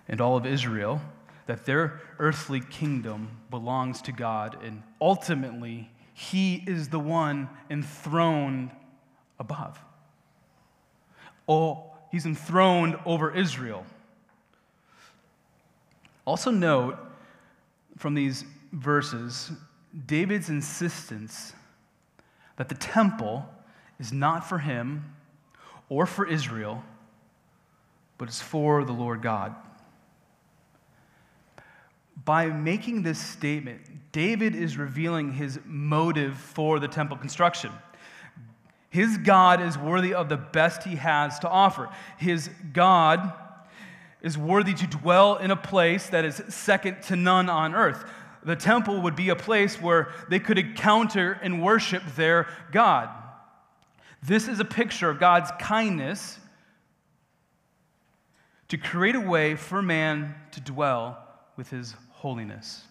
and 0.08 0.20
all 0.20 0.38
of 0.38 0.46
Israel, 0.46 1.02
that 1.46 1.66
their 1.66 2.02
earthly 2.18 2.62
kingdom 2.62 3.30
belongs 3.52 4.02
to 4.04 4.12
God, 4.12 4.58
and 4.64 4.82
ultimately, 5.00 5.92
He 6.14 6.64
is 6.66 6.90
the 6.90 7.00
one 7.00 7.48
enthroned 7.70 8.72
above. 9.38 9.80
Oh, 11.48 11.92
he's 12.12 12.26
enthroned 12.26 12.98
over 13.06 13.34
Israel. 13.36 13.86
Also, 16.26 16.50
note 16.50 16.98
from 17.98 18.14
these 18.16 18.44
verses 18.72 19.52
David's 20.06 20.50
insistence 20.50 21.54
that 22.58 22.70
the 22.70 22.76
temple 22.76 23.48
is 24.00 24.12
not 24.12 24.48
for 24.48 24.60
him 24.60 25.16
or 25.88 26.06
for 26.06 26.28
Israel, 26.28 26.84
but 28.18 28.28
is 28.28 28.42
for 28.42 28.84
the 28.84 28.92
Lord 28.92 29.22
God. 29.22 29.56
By 32.24 32.48
making 32.48 33.04
this 33.04 33.20
statement, 33.20 33.82
David 34.12 34.56
is 34.56 34.78
revealing 34.78 35.34
his 35.34 35.60
motive 35.66 36.38
for 36.38 36.80
the 36.80 36.88
temple 36.88 37.18
construction. 37.18 37.72
His 38.96 39.18
God 39.18 39.62
is 39.62 39.78
worthy 39.78 40.14
of 40.14 40.30
the 40.30 40.38
best 40.38 40.84
he 40.84 40.96
has 40.96 41.38
to 41.40 41.50
offer. 41.50 41.90
His 42.18 42.50
God 42.72 43.34
is 44.22 44.38
worthy 44.38 44.74
to 44.74 44.88
dwell 44.88 45.36
in 45.36 45.52
a 45.52 45.58
place 45.58 46.08
that 46.12 46.24
is 46.24 46.42
second 46.48 47.02
to 47.08 47.18
none 47.18 47.50
on 47.50 47.76
earth. 47.76 48.06
The 48.46 48.56
temple 48.56 49.02
would 49.02 49.18
be 49.18 49.28
a 49.28 49.36
place 49.36 49.82
where 49.82 50.14
they 50.30 50.40
could 50.40 50.58
encounter 50.58 51.38
and 51.44 51.62
worship 51.62 52.04
their 52.16 52.48
God. 52.72 53.10
This 54.24 54.48
is 54.48 54.62
a 54.62 54.66
picture 54.66 55.10
of 55.10 55.20
God's 55.20 55.52
kindness 55.60 56.40
to 58.70 58.78
create 58.78 59.16
a 59.16 59.20
way 59.20 59.58
for 59.58 59.82
man 59.82 60.36
to 60.52 60.62
dwell 60.62 61.22
with 61.58 61.70
his 61.70 61.96
holiness. 62.12 62.86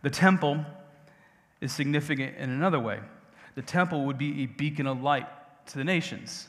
The 0.00 0.08
temple 0.08 0.64
is 1.60 1.72
significant 1.72 2.38
in 2.38 2.48
another 2.48 2.80
way 2.80 3.00
the 3.56 3.62
temple 3.62 4.04
would 4.04 4.18
be 4.18 4.44
a 4.44 4.46
beacon 4.46 4.86
of 4.86 5.02
light 5.02 5.26
to 5.66 5.78
the 5.78 5.84
nations. 5.84 6.46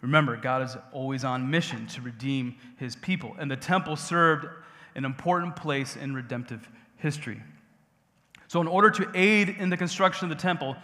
Remember, 0.00 0.36
God 0.36 0.62
is 0.62 0.76
always 0.92 1.24
on 1.24 1.50
mission 1.50 1.88
to 1.88 2.00
redeem 2.00 2.54
his 2.76 2.94
people, 2.94 3.34
and 3.38 3.50
the 3.50 3.56
temple 3.56 3.96
served 3.96 4.46
an 4.94 5.04
important 5.04 5.56
place 5.56 5.96
in 5.96 6.14
redemptive 6.14 6.68
history. 6.96 7.42
So, 8.46 8.60
in 8.60 8.68
order 8.68 8.90
to 8.90 9.10
aid 9.14 9.48
in 9.58 9.70
the 9.70 9.76
construction 9.76 10.30
of 10.30 10.36
the 10.36 10.40
temple, 10.40 10.76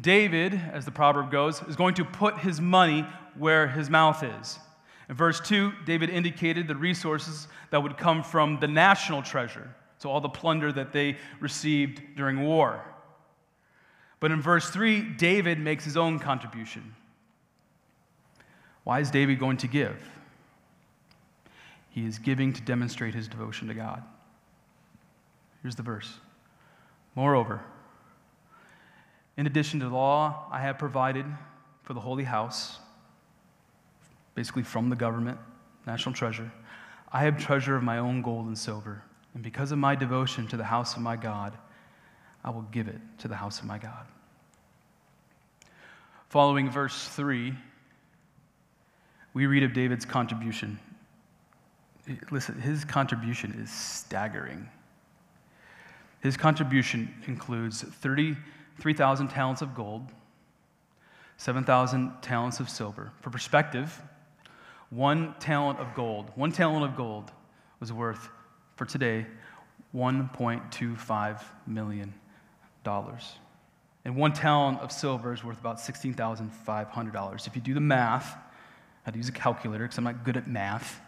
David, 0.00 0.54
as 0.72 0.84
the 0.84 0.90
proverb 0.90 1.30
goes, 1.30 1.62
is 1.62 1.76
going 1.76 1.94
to 1.94 2.04
put 2.04 2.38
his 2.38 2.60
money 2.60 3.06
where 3.36 3.68
his 3.68 3.90
mouth 3.90 4.22
is. 4.22 4.58
In 5.08 5.14
verse 5.14 5.40
2, 5.40 5.72
David 5.84 6.10
indicated 6.10 6.68
the 6.68 6.76
resources 6.76 7.48
that 7.70 7.82
would 7.82 7.96
come 7.96 8.22
from 8.22 8.60
the 8.60 8.68
national 8.68 9.22
treasure, 9.22 9.74
so 9.98 10.10
all 10.10 10.20
the 10.20 10.28
plunder 10.28 10.72
that 10.72 10.92
they 10.92 11.16
received 11.40 12.02
during 12.16 12.42
war. 12.42 12.84
But 14.20 14.32
in 14.32 14.42
verse 14.42 14.70
3, 14.70 15.00
David 15.00 15.58
makes 15.58 15.84
his 15.84 15.96
own 15.96 16.18
contribution. 16.18 16.94
Why 18.84 19.00
is 19.00 19.10
David 19.10 19.38
going 19.38 19.58
to 19.58 19.68
give? 19.68 19.96
He 21.90 22.06
is 22.06 22.18
giving 22.18 22.52
to 22.52 22.62
demonstrate 22.62 23.14
his 23.14 23.28
devotion 23.28 23.68
to 23.68 23.74
God. 23.74 24.02
Here's 25.62 25.76
the 25.76 25.82
verse 25.82 26.14
Moreover, 27.14 27.62
in 29.36 29.46
addition 29.46 29.80
to 29.80 29.88
the 29.88 29.94
law 29.94 30.46
I 30.50 30.60
have 30.60 30.78
provided 30.78 31.26
for 31.82 31.94
the 31.94 32.00
holy 32.00 32.24
house, 32.24 32.78
basically 34.34 34.62
from 34.62 34.90
the 34.90 34.96
government, 34.96 35.38
national 35.86 36.14
treasure, 36.14 36.50
I 37.12 37.22
have 37.22 37.38
treasure 37.38 37.76
of 37.76 37.82
my 37.82 37.98
own 37.98 38.22
gold 38.22 38.46
and 38.46 38.58
silver. 38.58 39.02
And 39.34 39.42
because 39.42 39.72
of 39.72 39.78
my 39.78 39.94
devotion 39.94 40.46
to 40.48 40.56
the 40.56 40.64
house 40.64 40.96
of 40.96 41.02
my 41.02 41.16
God, 41.16 41.56
I 42.44 42.50
will 42.50 42.66
give 42.72 42.88
it 42.88 43.00
to 43.18 43.28
the 43.28 43.36
house 43.36 43.60
of 43.60 43.66
my 43.66 43.78
God. 43.78 44.06
Following 46.28 46.70
verse 46.70 47.08
3, 47.08 47.54
we 49.34 49.46
read 49.46 49.62
of 49.62 49.72
David's 49.72 50.04
contribution. 50.04 50.78
Listen, 52.30 52.60
his 52.60 52.84
contribution 52.84 53.58
is 53.62 53.70
staggering. 53.70 54.68
His 56.20 56.36
contribution 56.36 57.14
includes 57.26 57.82
33,000 57.82 59.28
talents 59.28 59.62
of 59.62 59.74
gold, 59.74 60.10
7,000 61.36 62.12
talents 62.20 62.60
of 62.60 62.68
silver. 62.68 63.12
For 63.20 63.30
perspective, 63.30 64.02
one 64.90 65.34
talent 65.38 65.78
of 65.78 65.94
gold, 65.94 66.30
one 66.34 66.50
talent 66.50 66.84
of 66.84 66.96
gold 66.96 67.30
was 67.78 67.92
worth, 67.92 68.28
for 68.76 68.84
today, 68.84 69.26
$1.25 69.94 71.42
million. 71.66 72.14
And 74.04 74.16
one 74.16 74.32
talent 74.32 74.80
of 74.80 74.90
silver 74.90 75.32
is 75.32 75.44
worth 75.44 75.58
about 75.58 75.78
$16,500. 75.78 77.46
If 77.46 77.54
you 77.54 77.62
do 77.62 77.74
the 77.74 77.80
math, 77.80 78.34
I 78.34 78.38
had 79.04 79.14
to 79.14 79.18
use 79.18 79.28
a 79.28 79.32
calculator 79.32 79.84
because 79.84 79.98
I'm 79.98 80.04
not 80.04 80.24
good 80.24 80.36
at 80.36 80.46
math. 80.46 81.00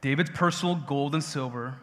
David's 0.00 0.30
personal 0.30 0.74
gold 0.74 1.14
and 1.14 1.22
silver 1.22 1.76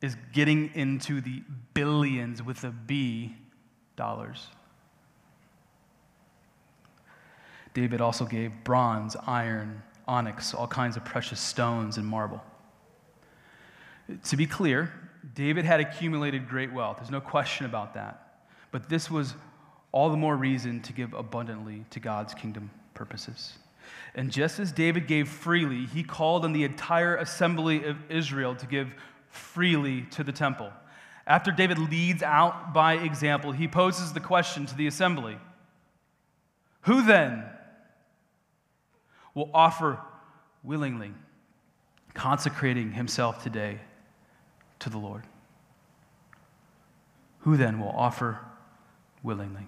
is 0.00 0.16
getting 0.32 0.70
into 0.74 1.20
the 1.20 1.42
billions 1.72 2.42
with 2.42 2.62
a 2.64 2.70
B 2.70 3.34
dollars. 3.96 4.48
David 7.72 8.00
also 8.00 8.24
gave 8.24 8.52
bronze, 8.64 9.16
iron, 9.26 9.82
onyx, 10.06 10.54
all 10.54 10.68
kinds 10.68 10.96
of 10.96 11.04
precious 11.04 11.40
stones 11.40 11.96
and 11.96 12.06
marble. 12.06 12.42
To 14.24 14.36
be 14.36 14.46
clear, 14.46 14.92
David 15.32 15.64
had 15.64 15.80
accumulated 15.80 16.48
great 16.48 16.72
wealth. 16.72 16.98
There's 16.98 17.10
no 17.10 17.20
question 17.20 17.64
about 17.66 17.94
that. 17.94 18.42
But 18.70 18.88
this 18.88 19.10
was 19.10 19.34
all 19.92 20.10
the 20.10 20.16
more 20.16 20.36
reason 20.36 20.80
to 20.82 20.92
give 20.92 21.14
abundantly 21.14 21.84
to 21.90 22.00
God's 22.00 22.34
kingdom 22.34 22.70
purposes. 22.94 23.54
And 24.14 24.30
just 24.30 24.58
as 24.58 24.72
David 24.72 25.06
gave 25.06 25.28
freely, 25.28 25.86
he 25.86 26.02
called 26.02 26.44
on 26.44 26.52
the 26.52 26.64
entire 26.64 27.16
assembly 27.16 27.84
of 27.84 27.96
Israel 28.10 28.54
to 28.56 28.66
give 28.66 28.94
freely 29.28 30.02
to 30.12 30.24
the 30.24 30.32
temple. 30.32 30.72
After 31.26 31.50
David 31.50 31.78
leads 31.78 32.22
out 32.22 32.74
by 32.74 32.94
example, 32.94 33.52
he 33.52 33.68
poses 33.68 34.12
the 34.12 34.20
question 34.20 34.66
to 34.66 34.76
the 34.76 34.86
assembly 34.86 35.38
Who 36.82 37.02
then 37.02 37.44
will 39.34 39.50
offer 39.54 40.00
willingly, 40.62 41.12
consecrating 42.14 42.92
himself 42.92 43.42
today 43.42 43.80
to 44.84 44.90
the 44.90 44.98
Lord? 44.98 45.24
Who 47.40 47.56
then 47.56 47.80
will 47.80 47.90
offer 47.90 48.38
willingly? 49.22 49.66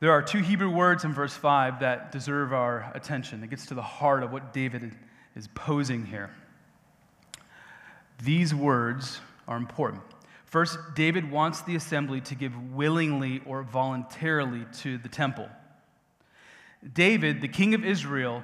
There 0.00 0.12
are 0.12 0.22
two 0.22 0.38
Hebrew 0.38 0.70
words 0.70 1.04
in 1.04 1.12
verse 1.12 1.34
5 1.34 1.80
that 1.80 2.10
deserve 2.10 2.52
our 2.52 2.90
attention. 2.94 3.44
It 3.44 3.50
gets 3.50 3.66
to 3.66 3.74
the 3.74 3.82
heart 3.82 4.22
of 4.22 4.32
what 4.32 4.52
David 4.52 4.96
is 5.36 5.48
posing 5.54 6.06
here. 6.06 6.30
These 8.22 8.54
words 8.54 9.20
are 9.46 9.56
important. 9.56 10.02
First, 10.46 10.78
David 10.94 11.30
wants 11.30 11.60
the 11.62 11.76
assembly 11.76 12.20
to 12.22 12.34
give 12.34 12.56
willingly 12.72 13.42
or 13.46 13.62
voluntarily 13.62 14.66
to 14.78 14.98
the 14.98 15.08
temple. 15.08 15.48
David, 16.94 17.40
the 17.40 17.48
king 17.48 17.74
of 17.74 17.84
Israel, 17.84 18.42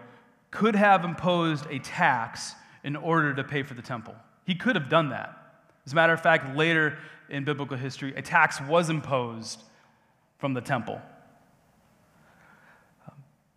could 0.51 0.77
have 0.77 1.05
imposed 1.05 1.67
a 1.71 1.79
tax 1.79 2.55
in 2.85 2.97
order 2.97 3.35
to 3.35 3.43
pay 3.43 3.63
for 3.63 3.75
the 3.75 3.83
temple. 3.83 4.15
He 4.47 4.55
could 4.55 4.77
have 4.77 4.89
done 4.89 5.11
that. 5.11 5.37
As 5.85 5.93
a 5.93 5.97
matter 5.97 6.13
of 6.13 6.21
fact, 6.21 6.57
later 6.57 6.97
in 7.29 7.45
biblical 7.45 7.77
history, 7.77 8.15
a 8.17 8.23
tax 8.23 8.61
was 8.61 8.89
imposed 8.89 9.63
from 10.39 10.55
the 10.55 10.61
temple. 10.61 11.01
Um, 13.07 13.15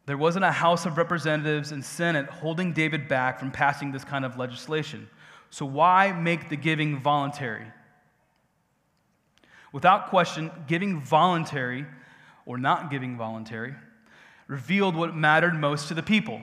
there 0.07 0.17
wasn't 0.17 0.45
a 0.45 0.51
House 0.51 0.87
of 0.87 0.97
Representatives 0.97 1.71
and 1.71 1.85
Senate 1.85 2.25
holding 2.27 2.73
David 2.73 3.07
back 3.07 3.39
from 3.39 3.51
passing 3.51 3.91
this 3.91 4.03
kind 4.03 4.25
of 4.25 4.37
legislation. 4.37 5.07
So, 5.51 5.65
why 5.65 6.11
make 6.11 6.49
the 6.49 6.55
giving 6.55 6.99
voluntary? 6.99 7.67
Without 9.71 10.09
question, 10.09 10.51
giving 10.67 10.99
voluntary 10.99 11.85
or 12.47 12.57
not 12.57 12.89
giving 12.89 13.15
voluntary 13.15 13.75
revealed 14.47 14.95
what 14.95 15.15
mattered 15.15 15.53
most 15.53 15.87
to 15.89 15.93
the 15.93 16.01
people. 16.01 16.41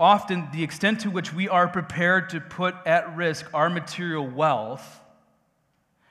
Often, 0.00 0.48
the 0.54 0.64
extent 0.64 1.00
to 1.00 1.10
which 1.10 1.34
we 1.34 1.46
are 1.46 1.68
prepared 1.68 2.30
to 2.30 2.40
put 2.40 2.74
at 2.86 3.14
risk 3.16 3.46
our 3.52 3.68
material 3.68 4.26
wealth 4.26 4.98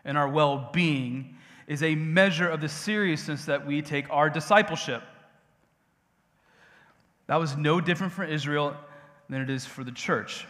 and 0.05 0.15
our 0.15 0.29
well 0.29 0.69
being 0.71 1.35
is 1.65 1.81
a 1.81 1.95
measure 1.95 2.47
of 2.47 2.61
the 2.61 2.69
seriousness 2.69 3.45
that 3.45 3.65
we 3.65 3.81
take 3.81 4.05
our 4.11 4.29
discipleship. 4.29 5.01
That 7.25 7.37
was 7.37 7.57
no 7.57 7.81
different 7.81 8.13
for 8.13 8.23
Israel 8.23 8.75
than 9.27 9.41
it 9.41 9.49
is 9.49 9.65
for 9.65 9.83
the 9.83 9.91
church. 9.91 10.45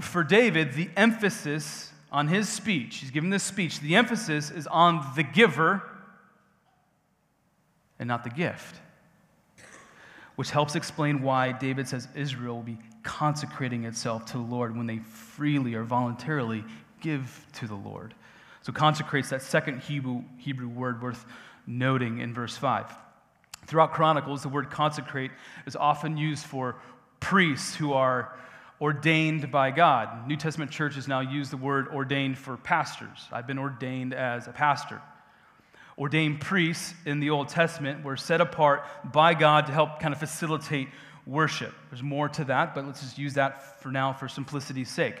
For 0.00 0.24
David, 0.24 0.72
the 0.72 0.88
emphasis 0.96 1.92
on 2.10 2.28
his 2.28 2.48
speech, 2.48 2.96
he's 2.96 3.10
giving 3.10 3.28
this 3.28 3.42
speech, 3.42 3.80
the 3.80 3.96
emphasis 3.96 4.50
is 4.50 4.66
on 4.66 5.04
the 5.16 5.22
giver 5.22 5.82
and 7.98 8.08
not 8.08 8.24
the 8.24 8.30
gift, 8.30 8.76
which 10.38 10.52
helps 10.52 10.76
explain 10.76 11.20
why 11.20 11.50
David 11.50 11.88
says 11.88 12.06
Israel 12.14 12.54
will 12.54 12.62
be 12.62 12.78
consecrating 13.02 13.82
itself 13.82 14.24
to 14.26 14.34
the 14.34 14.44
Lord 14.44 14.76
when 14.76 14.86
they 14.86 14.98
freely 14.98 15.74
or 15.74 15.82
voluntarily 15.82 16.64
give 17.00 17.44
to 17.54 17.66
the 17.66 17.74
Lord. 17.74 18.14
So, 18.62 18.72
consecrates 18.72 19.30
that 19.30 19.42
second 19.42 19.80
Hebrew, 19.80 20.22
Hebrew 20.36 20.68
word 20.68 21.02
worth 21.02 21.26
noting 21.66 22.20
in 22.20 22.32
verse 22.32 22.56
5. 22.56 22.86
Throughout 23.66 23.92
Chronicles, 23.92 24.42
the 24.42 24.48
word 24.48 24.70
consecrate 24.70 25.32
is 25.66 25.74
often 25.74 26.16
used 26.16 26.46
for 26.46 26.76
priests 27.18 27.74
who 27.74 27.92
are 27.92 28.38
ordained 28.80 29.50
by 29.50 29.72
God. 29.72 30.28
New 30.28 30.36
Testament 30.36 30.70
churches 30.70 31.08
now 31.08 31.18
use 31.18 31.50
the 31.50 31.56
word 31.56 31.88
ordained 31.88 32.38
for 32.38 32.56
pastors. 32.58 33.26
I've 33.32 33.48
been 33.48 33.58
ordained 33.58 34.14
as 34.14 34.46
a 34.46 34.52
pastor. 34.52 35.02
Ordained 35.98 36.40
priests 36.40 36.94
in 37.04 37.18
the 37.18 37.30
Old 37.30 37.48
Testament 37.48 38.04
were 38.04 38.16
set 38.16 38.40
apart 38.40 38.84
by 39.04 39.34
God 39.34 39.66
to 39.66 39.72
help 39.72 39.98
kind 39.98 40.14
of 40.14 40.20
facilitate 40.20 40.88
worship. 41.26 41.74
There's 41.90 42.02
more 42.02 42.28
to 42.28 42.44
that, 42.44 42.74
but 42.74 42.86
let's 42.86 43.00
just 43.00 43.18
use 43.18 43.34
that 43.34 43.82
for 43.82 43.90
now 43.90 44.12
for 44.12 44.28
simplicity's 44.28 44.88
sake. 44.88 45.16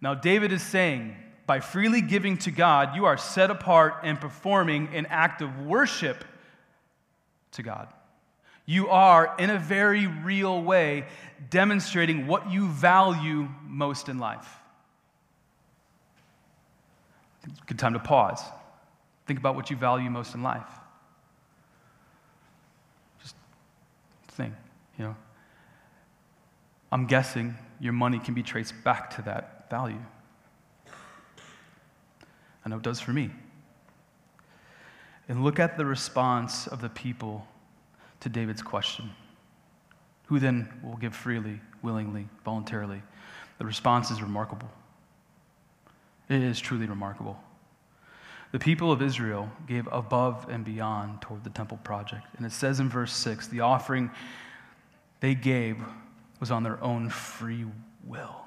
Now, 0.00 0.14
David 0.14 0.52
is 0.52 0.62
saying, 0.62 1.16
by 1.46 1.60
freely 1.60 2.00
giving 2.00 2.38
to 2.38 2.50
God, 2.50 2.94
you 2.94 3.04
are 3.06 3.16
set 3.16 3.50
apart 3.50 3.96
and 4.04 4.20
performing 4.20 4.88
an 4.94 5.06
act 5.06 5.42
of 5.42 5.66
worship 5.66 6.24
to 7.52 7.62
God. 7.62 7.88
You 8.64 8.88
are, 8.88 9.34
in 9.38 9.50
a 9.50 9.58
very 9.58 10.06
real 10.06 10.62
way, 10.62 11.06
demonstrating 11.50 12.28
what 12.28 12.50
you 12.50 12.68
value 12.68 13.48
most 13.64 14.08
in 14.08 14.18
life. 14.18 14.48
Good 17.66 17.80
time 17.80 17.94
to 17.94 17.98
pause. 17.98 18.40
Think 19.32 19.40
about 19.40 19.56
what 19.56 19.70
you 19.70 19.76
value 19.76 20.10
most 20.10 20.34
in 20.34 20.42
life. 20.42 20.68
Just 23.22 23.34
think, 24.28 24.52
you 24.98 25.06
know. 25.06 25.16
I'm 26.92 27.06
guessing 27.06 27.54
your 27.80 27.94
money 27.94 28.18
can 28.18 28.34
be 28.34 28.42
traced 28.42 28.74
back 28.84 29.16
to 29.16 29.22
that 29.22 29.70
value. 29.70 30.02
I 32.62 32.68
know 32.68 32.76
it 32.76 32.82
does 32.82 33.00
for 33.00 33.12
me. 33.12 33.30
And 35.30 35.42
look 35.42 35.58
at 35.58 35.78
the 35.78 35.86
response 35.86 36.66
of 36.66 36.82
the 36.82 36.90
people 36.90 37.46
to 38.20 38.28
David's 38.28 38.60
question 38.60 39.12
Who 40.26 40.40
then 40.40 40.68
will 40.82 40.98
give 40.98 41.16
freely, 41.16 41.58
willingly, 41.80 42.28
voluntarily? 42.44 43.00
The 43.56 43.64
response 43.64 44.10
is 44.10 44.20
remarkable. 44.20 44.68
It 46.28 46.42
is 46.42 46.60
truly 46.60 46.84
remarkable. 46.84 47.42
The 48.52 48.58
people 48.58 48.92
of 48.92 49.00
Israel 49.00 49.50
gave 49.66 49.88
above 49.90 50.46
and 50.50 50.62
beyond 50.64 51.22
toward 51.22 51.42
the 51.42 51.50
temple 51.50 51.78
project. 51.78 52.26
And 52.36 52.44
it 52.44 52.52
says 52.52 52.80
in 52.80 52.88
verse 52.88 53.12
6 53.14 53.48
the 53.48 53.60
offering 53.60 54.10
they 55.20 55.34
gave 55.34 55.78
was 56.38 56.50
on 56.50 56.62
their 56.62 56.82
own 56.82 57.08
free 57.08 57.64
will, 58.04 58.44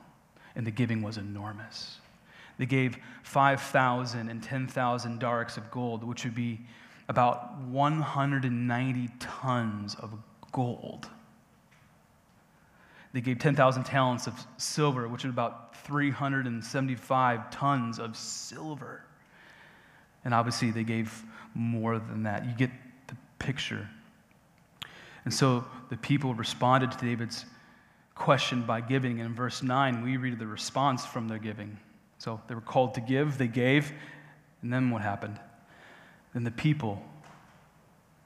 and 0.56 0.66
the 0.66 0.72
giving 0.72 1.02
was 1.02 1.18
enormous. 1.18 2.00
They 2.58 2.66
gave 2.66 2.98
5,000 3.24 4.30
and 4.30 4.44
10,000 4.44 5.20
darics 5.20 5.58
of 5.58 5.72
gold, 5.72 6.04
which 6.04 6.24
would 6.24 6.36
be 6.36 6.62
about 7.10 7.58
190 7.62 9.10
tons 9.20 9.96
of 9.96 10.14
gold. 10.52 11.10
They 13.14 13.22
gave 13.22 13.40
10,000 13.40 13.84
talents 13.86 14.28
of 14.28 14.34
silver, 14.58 15.08
which 15.08 15.24
is 15.24 15.30
about 15.30 15.76
375 15.86 17.50
tons 17.50 18.00
of 18.00 18.16
silver. 18.16 19.04
And 20.26 20.34
obviously, 20.34 20.72
they 20.72 20.84
gave 20.84 21.24
more 21.54 22.00
than 22.00 22.24
that. 22.24 22.46
You 22.46 22.54
get 22.54 22.72
the 23.08 23.16
picture. 23.40 23.88
And 25.24 25.34
so 25.34 25.66
the 25.90 25.98
people 25.98 26.34
responded 26.34 26.92
to 26.92 26.98
David's 26.98 27.46
question 28.16 28.64
by 28.64 28.82
giving. 28.82 29.20
And 29.20 29.30
in 29.30 29.36
verse 29.36 29.64
9, 29.64 30.04
we 30.04 30.18
read 30.18 30.40
the 30.40 30.48
response 30.48 31.06
from 31.06 31.28
their 31.28 31.38
giving. 31.38 31.78
So 32.18 32.42
they 32.48 32.56
were 32.56 32.62
called 32.62 32.96
to 32.96 33.02
give, 33.02 33.38
they 33.38 33.48
gave, 33.48 33.92
and 34.62 34.74
then 34.74 34.90
what 34.90 35.02
happened? 35.02 35.40
Then 36.34 36.44
the 36.44 36.52
people 36.52 37.04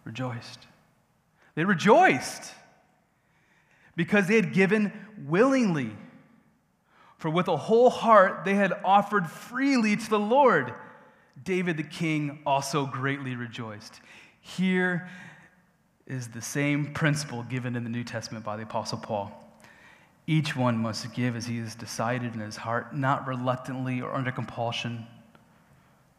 rejoiced. 0.06 0.68
They 1.56 1.66
rejoiced 1.66 2.54
because 3.96 4.28
they 4.28 4.36
had 4.36 4.54
given 4.54 4.94
willingly. 5.28 5.92
For 7.18 7.30
with 7.30 7.50
a 7.50 7.58
whole 7.58 7.90
heart 7.90 8.46
they 8.46 8.56
had 8.56 8.74
offered 8.86 9.30
freely 9.30 9.98
to 9.98 10.10
the 10.10 10.20
Lord. 10.20 10.74
David 11.44 11.78
the 11.78 11.84
king 11.84 12.40
also 12.46 12.86
greatly 12.86 13.36
rejoiced. 13.36 14.02
Here 14.42 15.10
is 16.08 16.30
the 16.30 16.42
same 16.42 16.94
principle 16.94 17.44
given 17.44 17.76
in 17.76 17.84
the 17.84 17.90
New 17.90 18.04
Testament 18.04 18.44
by 18.44 18.58
the 18.58 18.64
Apostle 18.64 18.98
Paul. 18.98 19.32
Each 20.26 20.56
one 20.56 20.78
must 20.78 21.14
give 21.14 21.36
as 21.36 21.46
he 21.46 21.60
has 21.60 21.76
decided 21.76 22.34
in 22.34 22.40
his 22.40 22.56
heart, 22.56 22.96
not 22.96 23.28
reluctantly 23.28 24.02
or 24.02 24.14
under 24.14 24.32
compulsion, 24.32 25.06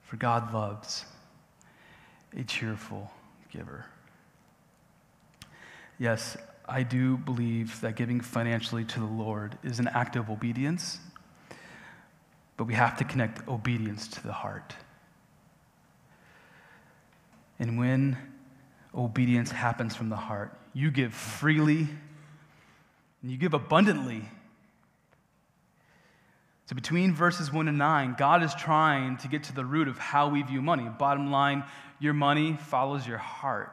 for 0.02 0.16
God 0.16 0.52
loves 0.52 1.04
a 2.36 2.42
cheerful 2.42 3.10
giver. 3.52 3.86
Yes, 5.98 6.36
I 6.68 6.82
do 6.82 7.16
believe 7.16 7.80
that 7.80 7.96
giving 7.96 8.20
financially 8.20 8.84
to 8.84 9.00
the 9.00 9.06
Lord 9.06 9.58
is 9.62 9.80
an 9.80 9.88
act 9.88 10.16
of 10.16 10.30
obedience, 10.30 10.98
but 12.56 12.64
we 12.64 12.74
have 12.74 12.96
to 12.98 13.04
connect 13.04 13.46
obedience 13.48 14.08
to 14.08 14.22
the 14.22 14.32
heart. 14.32 14.74
And 17.60 17.78
when 17.78 18.16
obedience 18.94 19.52
happens 19.52 19.94
from 19.94 20.08
the 20.08 20.16
heart, 20.16 20.58
you 20.72 20.90
give 20.90 21.12
freely 21.12 21.88
and 23.22 23.30
you 23.30 23.36
give 23.36 23.54
abundantly. 23.54 24.24
So, 26.66 26.74
between 26.74 27.12
verses 27.14 27.52
1 27.52 27.68
and 27.68 27.76
9, 27.76 28.14
God 28.16 28.42
is 28.42 28.54
trying 28.54 29.18
to 29.18 29.28
get 29.28 29.44
to 29.44 29.54
the 29.54 29.64
root 29.64 29.88
of 29.88 29.98
how 29.98 30.28
we 30.28 30.42
view 30.42 30.62
money. 30.62 30.88
Bottom 30.98 31.30
line, 31.30 31.64
your 31.98 32.14
money 32.14 32.56
follows 32.68 33.06
your 33.06 33.18
heart. 33.18 33.72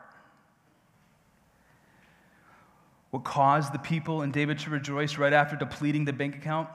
What 3.12 3.23
caused 3.23 3.71
the 3.71 3.80
people 3.80 4.21
and 4.21 4.34
David 4.34 4.60
to 4.60 4.69
rejoice 4.69 5.17
right 5.17 5.32
after 5.32 5.56
depleting 5.56 6.06
the 6.06 6.13
bank 6.13 6.36
account? 6.36 6.67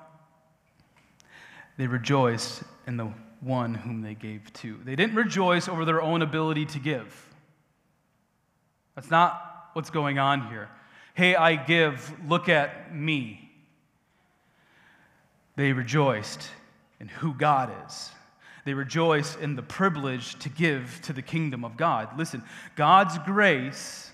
They 1.77 1.87
rejoiced 1.89 2.63
in 2.87 2.97
the 2.97 3.13
one 3.43 3.75
whom 3.75 4.03
they 4.03 4.15
gave 4.15 4.53
to. 4.53 4.79
They 4.85 4.97
didn't 4.97 5.17
rejoice 5.17 5.69
over 5.69 5.85
their 5.85 6.01
own 6.01 6.23
ability 6.23 6.67
to 6.67 6.79
give. 6.79 7.29
That's 8.95 9.11
not 9.11 9.71
what's 9.73 9.91
going 9.91 10.19
on 10.19 10.49
here. 10.49 10.69
Hey, 11.15 11.35
I 11.35 11.57
give, 11.57 12.13
look 12.29 12.49
at 12.49 12.95
me. 12.95 13.51
They 15.57 15.73
rejoiced 15.73 16.49
in 17.01 17.09
who 17.09 17.35
God 17.35 17.73
is. 17.87 18.11
They 18.65 18.75
rejoice 18.75 19.37
in 19.37 19.57
the 19.57 19.63
privilege 19.63 20.39
to 20.39 20.49
give 20.49 21.01
to 21.03 21.13
the 21.13 21.23
kingdom 21.23 21.65
of 21.65 21.77
God. 21.77 22.17
Listen, 22.17 22.45
God's 22.77 23.19
grace 23.19 24.11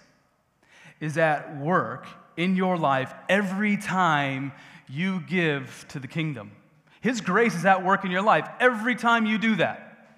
is 1.01 1.19
at 1.19 1.59
work 1.59 2.07
in 2.37 2.57
your 2.57 2.79
life 2.79 3.13
every 3.29 3.77
time 3.77 4.53
you 4.89 5.21
give 5.29 5.85
to 5.89 6.01
the 6.01 6.09
kingdom. 6.09 6.53
His 7.09 7.23
grace 7.23 7.55
is 7.55 7.65
at 7.65 7.83
work 7.83 8.05
in 8.05 8.11
your 8.11 8.21
life 8.21 8.47
every 8.61 8.95
time 8.95 9.25
you 9.25 9.39
do 9.39 9.57
that. 9.57 10.13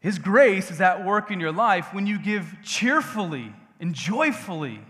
His 0.00 0.18
grace 0.18 0.72
is 0.72 0.80
at 0.80 1.04
work 1.04 1.30
in 1.30 1.38
your 1.38 1.52
life 1.52 1.94
when 1.94 2.08
you 2.08 2.18
give 2.18 2.56
cheerfully 2.64 3.54
and 3.78 3.94
joyfully. 3.94 4.80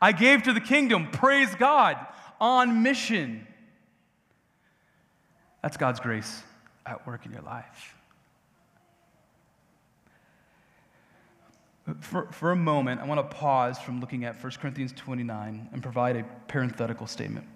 I 0.00 0.12
gave 0.12 0.44
to 0.44 0.54
the 0.54 0.62
kingdom, 0.62 1.10
praise 1.10 1.54
God, 1.56 1.98
on 2.40 2.82
mission. 2.82 3.46
That's 5.62 5.76
God's 5.76 6.00
grace 6.00 6.42
at 6.86 7.06
work 7.06 7.26
in 7.26 7.32
your 7.32 7.42
life. 7.42 7.94
For, 12.00 12.32
for 12.32 12.50
a 12.50 12.56
moment, 12.56 13.02
I 13.02 13.04
want 13.04 13.20
to 13.20 13.36
pause 13.36 13.78
from 13.78 14.00
looking 14.00 14.24
at 14.24 14.42
1 14.42 14.52
Corinthians 14.58 14.94
29 14.96 15.68
and 15.70 15.82
provide 15.82 16.16
a 16.16 16.24
parenthetical 16.48 17.06
statement. 17.06 17.46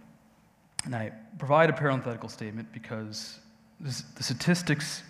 And 0.84 0.94
I 0.94 1.12
provide 1.38 1.70
a 1.70 1.72
parenthetical 1.72 2.28
statement 2.28 2.72
because 2.72 3.38
the 3.80 3.92
statistics 4.22 5.02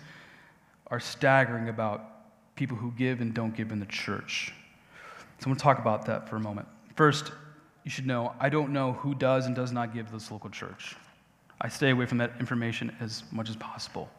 are 0.87 0.99
staggering 0.99 1.69
about 1.69 2.55
people 2.55 2.77
who 2.77 2.91
give 2.91 3.21
and 3.21 3.33
don't 3.33 3.55
give 3.55 3.71
in 3.71 3.79
the 3.79 3.85
church. 3.85 4.53
So 5.39 5.45
I'm 5.45 5.51
going 5.51 5.57
to 5.57 5.63
talk 5.63 5.79
about 5.79 6.05
that 6.05 6.29
for 6.29 6.35
a 6.35 6.39
moment. 6.39 6.67
First, 6.95 7.31
you 7.83 7.89
should 7.89 8.05
know 8.05 8.33
I 8.39 8.49
don't 8.49 8.71
know 8.71 8.93
who 8.93 9.15
does 9.15 9.45
and 9.45 9.55
does 9.55 9.71
not 9.71 9.93
give 9.93 10.07
to 10.07 10.13
this 10.13 10.29
local 10.29 10.49
church. 10.49 10.95
I 11.61 11.69
stay 11.69 11.91
away 11.91 12.05
from 12.05 12.17
that 12.19 12.33
information 12.39 12.95
as 12.99 13.23
much 13.31 13.49
as 13.49 13.55
possible. 13.55 14.09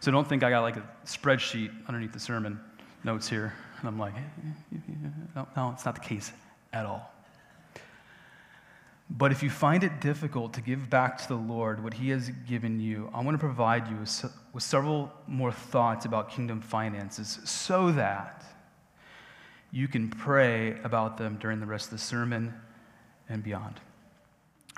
So 0.00 0.10
don't 0.10 0.28
think 0.28 0.42
I 0.42 0.50
got 0.50 0.60
like 0.60 0.76
a 0.76 0.88
spreadsheet 1.04 1.70
underneath 1.86 2.12
the 2.12 2.20
sermon 2.20 2.60
notes 3.04 3.28
here. 3.28 3.52
And 3.80 3.88
I'm 3.88 3.98
like, 3.98 4.14
eh, 4.14 4.20
eh, 4.74 4.76
eh, 4.76 5.08
no, 5.34 5.48
no, 5.56 5.70
it's 5.70 5.84
not 5.84 5.94
the 5.94 6.00
case 6.00 6.32
at 6.72 6.84
all. 6.84 7.12
But 9.10 9.32
if 9.32 9.42
you 9.42 9.48
find 9.48 9.82
it 9.84 10.00
difficult 10.00 10.52
to 10.54 10.60
give 10.60 10.90
back 10.90 11.16
to 11.18 11.28
the 11.28 11.34
Lord 11.34 11.82
what 11.82 11.94
He 11.94 12.10
has 12.10 12.30
given 12.46 12.78
you, 12.78 13.10
I 13.14 13.22
want 13.22 13.34
to 13.34 13.38
provide 13.38 13.88
you 13.88 13.96
with, 13.96 14.62
several 14.62 15.12
more 15.26 15.52
thoughts 15.52 16.04
about 16.04 16.30
kingdom 16.30 16.60
finances 16.60 17.38
so 17.44 17.90
that 17.92 18.44
you 19.70 19.88
can 19.88 20.10
pray 20.10 20.78
about 20.82 21.16
them 21.16 21.38
during 21.40 21.60
the 21.60 21.66
rest 21.66 21.86
of 21.86 21.92
the 21.92 21.98
sermon 21.98 22.54
and 23.28 23.42
beyond. 23.42 23.80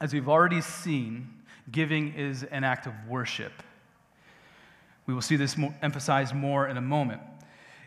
As 0.01 0.13
we've 0.13 0.29
already 0.29 0.61
seen, 0.61 1.29
giving 1.71 2.15
is 2.15 2.45
an 2.45 2.65
act 2.65 2.87
of 2.87 2.93
worship. 3.09 3.53
We 5.07 5.15
will 5.15 5.23
see 5.23 5.37
this 5.37 5.57
emphasized 5.83 6.35
more 6.35 6.69
in 6.69 6.77
a 6.77 6.81
moment. 6.81 7.21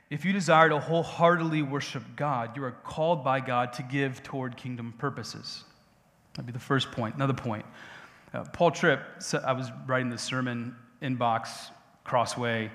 If 0.10 0.26
you 0.26 0.34
desire 0.34 0.70
to 0.70 0.80
wholeheartedly 0.80 1.62
worship 1.62 2.04
God, 2.16 2.56
you 2.58 2.64
are 2.64 2.72
called 2.72 3.24
by 3.24 3.40
God 3.40 3.74
to 3.74 3.84
give 3.84 4.22
toward 4.24 4.58
kingdom 4.58 4.94
purposes. 4.98 5.64
That'd 6.34 6.48
be 6.48 6.52
the 6.52 6.60
first 6.60 6.92
point. 6.92 7.16
Another 7.16 7.34
point. 7.34 7.66
Uh, 8.34 8.44
Paul 8.46 8.72
Tripp, 8.72 9.02
I 9.46 9.54
was 9.54 9.72
writing 9.86 10.10
the 10.10 10.18
sermon 10.18 10.76
inbox, 11.02 11.70
Crossway, 12.04 12.72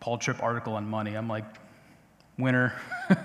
Paul 0.00 0.18
Tripp 0.18 0.42
article 0.42 0.74
on 0.74 0.88
money. 0.88 1.14
I'm 1.14 1.28
like, 1.28 1.44
winner. 2.38 2.72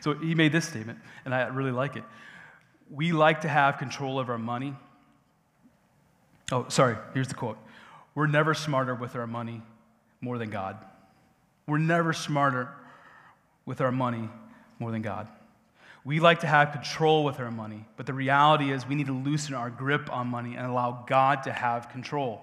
so 0.00 0.14
he 0.14 0.34
made 0.34 0.52
this 0.52 0.66
statement, 0.68 0.98
and 1.24 1.34
I 1.34 1.46
really 1.48 1.70
like 1.70 1.96
it. 1.96 2.04
We 2.90 3.12
like 3.12 3.42
to 3.42 3.48
have 3.48 3.78
control 3.78 4.18
of 4.18 4.28
our 4.28 4.38
money. 4.38 4.74
Oh, 6.52 6.66
sorry, 6.68 6.96
here's 7.14 7.28
the 7.28 7.34
quote 7.34 7.58
We're 8.14 8.26
never 8.26 8.54
smarter 8.54 8.94
with 8.94 9.16
our 9.16 9.26
money 9.26 9.62
more 10.20 10.38
than 10.38 10.50
God. 10.50 10.76
We're 11.66 11.78
never 11.78 12.12
smarter 12.12 12.68
with 13.64 13.80
our 13.80 13.90
money 13.92 14.28
more 14.78 14.90
than 14.90 15.02
God. 15.02 15.28
We 16.06 16.20
like 16.20 16.38
to 16.40 16.46
have 16.46 16.70
control 16.70 17.24
with 17.24 17.40
our 17.40 17.50
money, 17.50 17.84
but 17.96 18.06
the 18.06 18.12
reality 18.12 18.70
is 18.70 18.86
we 18.86 18.94
need 18.94 19.08
to 19.08 19.12
loosen 19.12 19.56
our 19.56 19.70
grip 19.70 20.08
on 20.12 20.28
money 20.28 20.54
and 20.54 20.64
allow 20.64 21.04
God 21.08 21.42
to 21.42 21.52
have 21.52 21.88
control. 21.88 22.40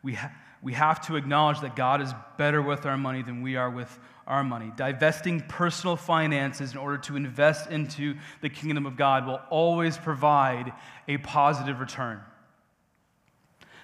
We, 0.00 0.14
ha- 0.14 0.30
we 0.62 0.72
have 0.74 1.04
to 1.08 1.16
acknowledge 1.16 1.60
that 1.62 1.74
God 1.74 2.00
is 2.00 2.14
better 2.38 2.62
with 2.62 2.86
our 2.86 2.96
money 2.96 3.24
than 3.24 3.42
we 3.42 3.56
are 3.56 3.68
with 3.68 3.98
our 4.28 4.44
money. 4.44 4.70
Divesting 4.76 5.40
personal 5.40 5.96
finances 5.96 6.70
in 6.70 6.78
order 6.78 6.98
to 6.98 7.16
invest 7.16 7.68
into 7.68 8.14
the 8.42 8.48
kingdom 8.48 8.86
of 8.86 8.96
God 8.96 9.26
will 9.26 9.40
always 9.50 9.98
provide 9.98 10.72
a 11.08 11.16
positive 11.16 11.80
return. 11.80 12.20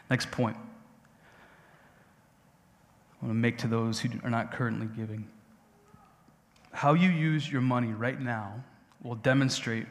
Next 0.08 0.30
point. 0.30 0.56
I 3.20 3.26
want 3.26 3.30
to 3.30 3.40
make 3.40 3.58
to 3.58 3.66
those 3.66 3.98
who 3.98 4.10
are 4.22 4.30
not 4.30 4.52
currently 4.52 4.86
giving. 4.86 5.26
How 6.78 6.94
you 6.94 7.08
use 7.08 7.50
your 7.50 7.60
money 7.60 7.88
right 7.88 8.20
now 8.20 8.54
will 9.02 9.16
demonstrate 9.16 9.86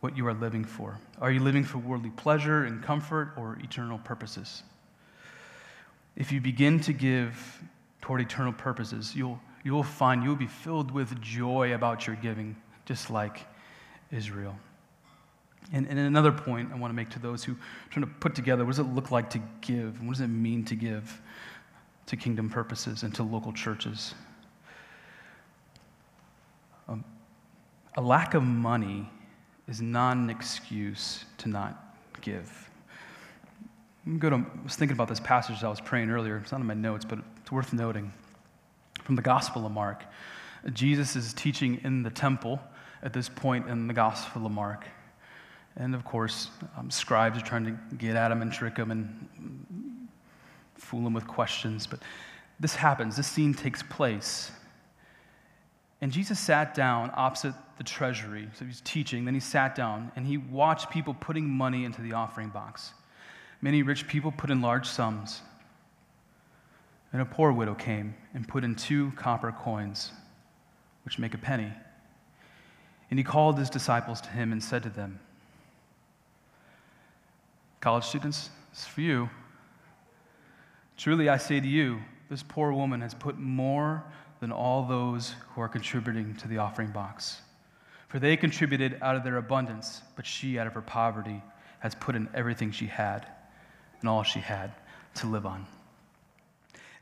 what 0.00 0.16
you 0.16 0.26
are 0.26 0.34
living 0.34 0.64
for. 0.64 0.98
Are 1.20 1.30
you 1.30 1.38
living 1.38 1.62
for 1.62 1.78
worldly 1.78 2.10
pleasure 2.10 2.64
and 2.64 2.82
comfort 2.82 3.34
or 3.36 3.56
eternal 3.62 3.98
purposes? 3.98 4.64
If 6.16 6.32
you 6.32 6.40
begin 6.40 6.80
to 6.80 6.92
give 6.92 7.62
toward 8.00 8.20
eternal 8.20 8.52
purposes, 8.52 9.14
you'll, 9.14 9.38
you'll 9.62 9.84
find 9.84 10.24
you'll 10.24 10.34
be 10.34 10.48
filled 10.48 10.90
with 10.90 11.20
joy 11.20 11.74
about 11.74 12.08
your 12.08 12.16
giving, 12.16 12.56
just 12.84 13.08
like 13.08 13.46
Israel. 14.10 14.58
And, 15.72 15.86
and 15.86 15.96
another 15.96 16.32
point 16.32 16.72
I 16.72 16.76
want 16.76 16.90
to 16.90 16.96
make 16.96 17.10
to 17.10 17.20
those 17.20 17.44
who 17.44 17.52
are 17.52 17.90
trying 17.90 18.04
to 18.04 18.12
put 18.18 18.34
together 18.34 18.64
what 18.64 18.72
does 18.72 18.80
it 18.80 18.92
look 18.94 19.12
like 19.12 19.30
to 19.30 19.40
give? 19.60 20.02
What 20.02 20.14
does 20.14 20.22
it 20.22 20.26
mean 20.26 20.64
to 20.64 20.74
give? 20.74 21.22
to 22.10 22.16
kingdom 22.16 22.50
purposes 22.50 23.04
and 23.04 23.14
to 23.14 23.22
local 23.22 23.52
churches. 23.52 24.14
A 27.96 28.00
lack 28.00 28.34
of 28.34 28.42
money 28.42 29.08
is 29.68 29.80
not 29.80 30.16
an 30.16 30.30
excuse 30.30 31.24
to 31.38 31.48
not 31.48 31.96
give. 32.20 32.70
I 34.06 34.44
was 34.64 34.76
thinking 34.76 34.94
about 34.94 35.08
this 35.08 35.20
passage 35.20 35.56
as 35.56 35.64
I 35.64 35.68
was 35.68 35.80
praying 35.80 36.10
earlier. 36.10 36.38
It's 36.38 36.52
not 36.52 36.60
in 36.60 36.66
my 36.66 36.74
notes, 36.74 37.04
but 37.04 37.18
it's 37.40 37.52
worth 37.52 37.72
noting. 37.72 38.12
From 39.04 39.16
the 39.16 39.22
Gospel 39.22 39.66
of 39.66 39.72
Mark, 39.72 40.04
Jesus 40.72 41.16
is 41.16 41.32
teaching 41.34 41.80
in 41.84 42.02
the 42.02 42.10
temple 42.10 42.60
at 43.02 43.12
this 43.12 43.28
point 43.28 43.68
in 43.68 43.86
the 43.86 43.94
Gospel 43.94 44.46
of 44.46 44.52
Mark. 44.52 44.86
And 45.76 45.94
of 45.94 46.04
course, 46.04 46.48
um, 46.76 46.90
scribes 46.90 47.38
are 47.38 47.44
trying 47.44 47.64
to 47.66 47.96
get 47.96 48.16
at 48.16 48.30
him 48.30 48.42
and 48.42 48.52
trick 48.52 48.76
him 48.76 48.90
and 48.90 50.08
fool 50.74 51.06
him 51.06 51.14
with 51.14 51.26
questions. 51.26 51.86
But 51.86 52.00
this 52.58 52.74
happens, 52.74 53.16
this 53.16 53.26
scene 53.26 53.54
takes 53.54 53.82
place. 53.82 54.50
And 56.00 56.10
Jesus 56.10 56.38
sat 56.38 56.74
down 56.74 57.10
opposite 57.14 57.54
the 57.80 57.84
treasury. 57.84 58.46
So 58.58 58.66
he's 58.66 58.82
teaching, 58.82 59.24
then 59.24 59.32
he 59.32 59.40
sat 59.40 59.74
down 59.74 60.12
and 60.14 60.26
he 60.26 60.36
watched 60.36 60.90
people 60.90 61.16
putting 61.18 61.48
money 61.48 61.86
into 61.86 62.02
the 62.02 62.12
offering 62.12 62.50
box. 62.50 62.92
Many 63.62 63.82
rich 63.82 64.06
people 64.06 64.30
put 64.30 64.50
in 64.50 64.60
large 64.60 64.86
sums. 64.86 65.40
And 67.14 67.22
a 67.22 67.24
poor 67.24 67.52
widow 67.52 67.74
came 67.74 68.14
and 68.34 68.46
put 68.46 68.64
in 68.64 68.74
two 68.74 69.12
copper 69.12 69.50
coins, 69.50 70.12
which 71.06 71.18
make 71.18 71.32
a 71.32 71.38
penny. 71.38 71.72
And 73.08 73.18
he 73.18 73.24
called 73.24 73.58
his 73.58 73.70
disciples 73.70 74.20
to 74.20 74.28
him 74.28 74.52
and 74.52 74.62
said 74.62 74.82
to 74.82 74.90
them, 74.90 75.18
College 77.80 78.04
students, 78.04 78.50
this 78.72 78.80
is 78.80 78.88
for 78.88 79.00
you. 79.00 79.30
Truly 80.98 81.30
I 81.30 81.38
say 81.38 81.60
to 81.60 81.66
you, 81.66 81.98
this 82.28 82.42
poor 82.42 82.74
woman 82.74 83.00
has 83.00 83.14
put 83.14 83.38
more 83.38 84.04
than 84.40 84.52
all 84.52 84.84
those 84.84 85.34
who 85.54 85.62
are 85.62 85.68
contributing 85.68 86.34
to 86.34 86.46
the 86.46 86.58
offering 86.58 86.90
box. 86.90 87.40
For 88.10 88.18
they 88.18 88.36
contributed 88.36 88.98
out 89.00 89.14
of 89.14 89.22
their 89.22 89.36
abundance, 89.36 90.02
but 90.16 90.26
she, 90.26 90.58
out 90.58 90.66
of 90.66 90.74
her 90.74 90.82
poverty, 90.82 91.42
has 91.78 91.94
put 91.94 92.16
in 92.16 92.28
everything 92.34 92.72
she 92.72 92.86
had 92.86 93.24
and 94.00 94.08
all 94.08 94.24
she 94.24 94.40
had 94.40 94.72
to 95.14 95.28
live 95.28 95.46
on. 95.46 95.64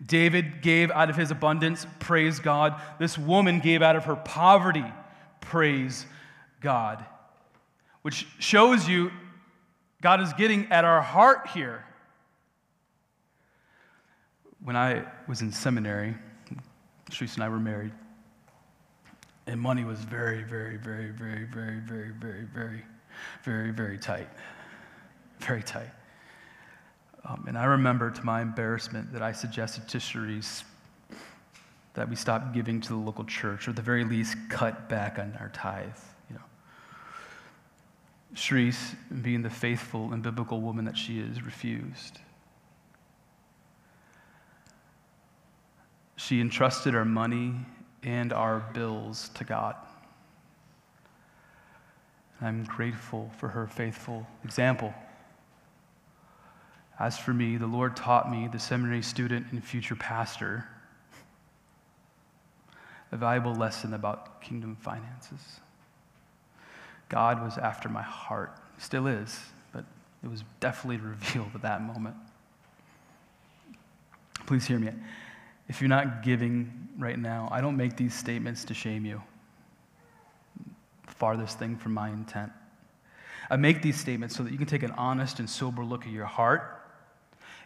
David 0.05 0.61
gave 0.61 0.90
out 0.90 1.09
of 1.09 1.16
his 1.16 1.31
abundance, 1.31 1.87
praise 1.99 2.40
God. 2.40 2.79
This 2.99 3.16
woman 3.16 3.59
gave 3.61 3.81
out 3.81 3.97
of 3.97 4.05
her 4.05 4.16
poverty, 4.16 4.85
praise 5.40 6.05
God. 6.61 7.03
Which 8.03 8.27
shows 8.38 8.87
you 8.87 9.11
God 10.03 10.21
is 10.21 10.35
getting 10.35 10.71
at 10.71 10.85
our 10.85 11.01
heart 11.01 11.49
here. 11.49 11.85
When 14.62 14.77
I 14.77 15.05
was 15.27 15.40
in 15.40 15.53
seminary, 15.53 16.14
Sharice 17.11 17.35
and 17.37 17.44
I 17.44 17.49
were 17.49 17.59
married, 17.59 17.92
and 19.49 19.59
money 19.59 19.83
was 19.85 20.01
very, 20.01 20.43
very, 20.43 20.77
very, 20.77 21.11
very, 21.11 21.45
very, 21.45 21.81
very, 21.81 22.13
very, 22.13 22.45
very, 22.45 22.83
very, 23.43 23.71
very 23.71 23.99
tight. 23.99 24.29
Very 25.41 25.63
tight. 25.63 25.91
Um, 27.25 27.47
and 27.49 27.57
I 27.57 27.65
remember, 27.65 28.11
to 28.11 28.25
my 28.25 28.43
embarrassment, 28.43 29.13
that 29.13 29.23
I 29.23 29.33
suggested 29.33 29.89
to 29.89 29.99
Sharice 29.99 30.65
that 31.95 32.09
we 32.09 32.15
stop 32.15 32.53
giving 32.53 32.81
to 32.83 32.89
the 32.91 32.97
local 32.97 33.25
church, 33.25 33.67
or 33.67 33.71
at 33.71 33.77
the 33.77 33.83
very 33.83 34.05
least, 34.05 34.37
cut 34.51 34.89
back 34.89 35.19
on 35.19 35.37
our 35.41 35.49
tithe. 35.49 35.87
You 36.29 36.37
know, 36.37 36.43
Sharice, 38.35 38.95
being 39.23 39.41
the 39.41 39.51
faithful 39.51 40.13
and 40.13 40.23
biblical 40.23 40.61
woman 40.61 40.85
that 40.85 40.97
she 40.97 41.21
is, 41.21 41.43
refused. 41.43 42.21
She 46.17 46.41
entrusted 46.41 46.95
our 46.95 47.07
money 47.07 47.55
and 48.03 48.33
our 48.33 48.61
bills 48.73 49.31
to 49.35 49.45
God. 49.45 49.77
I'm 52.41 52.65
grateful 52.65 53.31
for 53.39 53.49
her 53.49 53.67
faithful 53.67 54.27
example. 54.45 54.95
As 56.99 57.19
for 57.19 57.33
me, 57.33 57.57
the 57.57 57.67
Lord 57.67 57.97
taught 57.97 58.31
me, 58.31 58.49
the 58.51 58.59
seminary 58.59 59.03
student 59.03 59.47
and 59.51 59.63
future 59.65 59.97
pastor, 59.97 60.67
a 63.11 63.17
valuable 63.17 63.55
lesson 63.55 63.95
about 63.95 64.41
kingdom 64.41 64.77
finances. 64.81 65.61
God 67.09 67.43
was 67.43 67.57
after 67.57 67.89
my 67.89 68.03
heart, 68.03 68.53
still 68.79 69.07
is, 69.07 69.41
but 69.73 69.85
it 70.23 70.29
was 70.29 70.45
definitely 70.61 70.97
revealed 71.09 71.51
at 71.55 71.63
that 71.63 71.83
moment. 71.83 72.17
Please 74.47 74.67
hear 74.67 74.79
me. 74.79 74.91
If 75.68 75.81
you're 75.81 75.88
not 75.88 76.22
giving 76.22 76.88
right 76.98 77.18
now, 77.18 77.48
I 77.50 77.61
don't 77.61 77.76
make 77.76 77.96
these 77.96 78.14
statements 78.14 78.64
to 78.66 78.74
shame 78.74 79.04
you. 79.04 79.22
Farthest 81.07 81.59
thing 81.59 81.76
from 81.76 81.94
my 81.94 82.09
intent. 82.09 82.52
I 83.50 83.57
make 83.57 83.83
these 83.83 83.98
statements 83.98 84.37
so 84.37 84.42
that 84.42 84.52
you 84.52 84.59
can 84.59 84.66
take 84.66 84.83
an 84.83 84.92
honest 84.92 85.38
and 85.38 85.48
sober 85.48 85.85
look 85.85 86.07
at 86.07 86.12
your 86.12 86.26
heart 86.26 86.74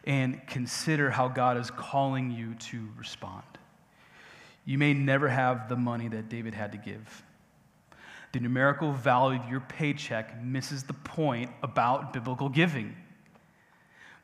and 0.04 0.44
consider 0.46 1.10
how 1.10 1.28
God 1.28 1.56
is 1.56 1.70
calling 1.70 2.30
you 2.30 2.54
to 2.54 2.88
respond. 2.96 3.44
You 4.64 4.78
may 4.78 4.94
never 4.94 5.28
have 5.28 5.68
the 5.68 5.76
money 5.76 6.08
that 6.08 6.28
David 6.28 6.54
had 6.54 6.72
to 6.72 6.78
give. 6.78 7.22
The 8.32 8.40
numerical 8.40 8.92
value 8.92 9.40
of 9.40 9.48
your 9.48 9.60
paycheck 9.60 10.42
misses 10.42 10.84
the 10.84 10.94
point 10.94 11.50
about 11.62 12.12
biblical 12.12 12.48
giving. 12.48 12.96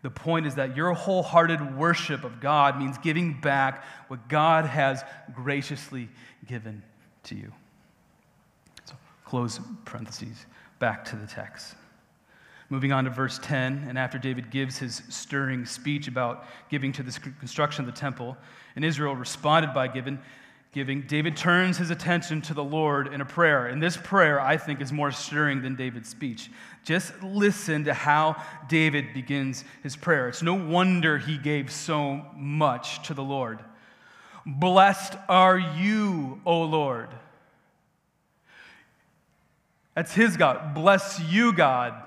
The 0.03 0.11
point 0.11 0.47
is 0.47 0.55
that 0.55 0.77
your 0.77 0.93
wholehearted 0.93 1.77
worship 1.77 2.25
of 2.25 2.41
God 2.41 2.79
means 2.79 2.97
giving 2.99 3.41
back 3.41 3.85
what 4.07 4.29
God 4.29 4.65
has 4.65 5.03
graciously 5.35 6.09
given 6.47 6.83
to 7.25 7.35
you. 7.35 7.53
So, 8.85 8.95
close 9.25 9.61
parentheses, 9.85 10.47
back 10.79 11.05
to 11.07 11.17
the 11.17 11.27
text. 11.27 11.75
Moving 12.71 12.93
on 12.93 13.05
to 13.05 13.11
verse 13.11 13.41
10, 13.43 13.87
and 13.89 13.99
after 13.99 14.19
David 14.19 14.51
gives 14.51 14.79
his 14.79 15.03
stirring 15.09 15.65
speech 15.65 16.07
about 16.07 16.47
giving 16.71 16.93
to 16.93 17.03
the 17.03 17.19
construction 17.41 17.87
of 17.87 17.93
the 17.93 17.99
temple, 17.99 18.37
and 18.77 18.85
Israel 18.85 19.17
responded 19.17 19.73
by 19.73 19.89
giving, 19.89 20.19
giving, 20.73 21.03
David 21.03 21.37
turns 21.37 21.79
his 21.79 21.91
attention 21.91 22.43
to 22.43 22.55
the 22.55 22.65
Lord 22.65 23.13
in 23.13 23.21
a 23.21 23.25
prayer. 23.25 23.67
And 23.67 23.83
this 23.83 23.97
prayer, 23.97 24.41
I 24.41 24.57
think, 24.57 24.81
is 24.81 24.93
more 24.93 25.11
stirring 25.11 25.63
than 25.63 25.77
David's 25.77 26.09
speech. 26.09 26.51
Just 26.85 27.13
listen 27.23 27.85
to 27.85 27.95
how 27.95 28.43
David 28.69 29.13
begins 29.15 29.65
his 29.83 29.97
prayer. 29.97 30.29
It's 30.29 30.43
no 30.43 30.55
wonder 30.55 31.19
he 31.19 31.39
gave 31.39 31.71
so 31.71 32.23
much 32.37 33.07
to 33.09 33.15
the 33.15 33.25
Lord. 33.25 33.61
Blessed 34.47 35.15
are 35.29 35.59
you, 35.59 36.41
O 36.47 36.63
Lord. 36.63 37.09
That's 39.95 40.15
his 40.15 40.37
God. 40.37 40.75
Bless 40.75 41.21
you, 41.21 41.53
God 41.53 42.05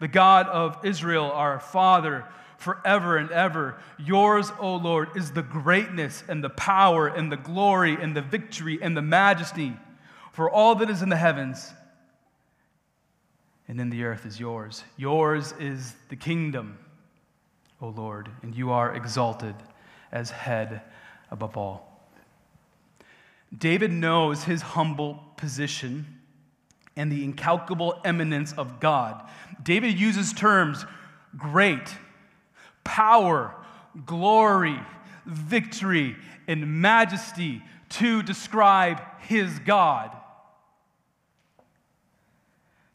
the 0.00 0.08
God 0.08 0.48
of 0.48 0.78
Israel, 0.82 1.30
our 1.30 1.60
Father, 1.60 2.24
forever 2.60 3.16
and 3.16 3.30
ever. 3.30 3.80
Yours, 3.98 4.52
O 4.60 4.76
Lord, 4.76 5.16
is 5.16 5.32
the 5.32 5.42
greatness 5.42 6.22
and 6.28 6.44
the 6.44 6.50
power 6.50 7.08
and 7.08 7.32
the 7.32 7.36
glory 7.36 7.94
and 7.94 8.14
the 8.14 8.20
victory 8.20 8.78
and 8.80 8.94
the 8.94 9.02
majesty. 9.02 9.72
For 10.32 10.48
all 10.48 10.74
that 10.76 10.90
is 10.90 11.00
in 11.00 11.08
the 11.08 11.16
heavens 11.16 11.72
and 13.66 13.80
in 13.80 13.88
the 13.88 14.04
earth 14.04 14.26
is 14.26 14.38
yours. 14.38 14.84
Yours 14.98 15.54
is 15.58 15.94
the 16.10 16.16
kingdom, 16.16 16.78
O 17.80 17.88
Lord, 17.88 18.28
and 18.42 18.54
you 18.54 18.70
are 18.70 18.94
exalted 18.94 19.54
as 20.12 20.30
head 20.30 20.82
above 21.30 21.56
all. 21.56 22.10
David 23.56 23.90
knows 23.90 24.44
his 24.44 24.60
humble 24.60 25.24
position 25.38 26.20
and 26.94 27.10
the 27.10 27.24
incalculable 27.24 27.98
eminence 28.04 28.52
of 28.52 28.80
God. 28.80 29.26
David 29.62 29.98
uses 29.98 30.34
terms 30.34 30.84
great, 31.36 31.94
power, 32.84 33.54
glory, 34.06 34.78
victory, 35.26 36.16
and 36.46 36.80
majesty 36.80 37.62
to 37.90 38.22
describe 38.22 39.00
his 39.20 39.58
God. 39.60 40.16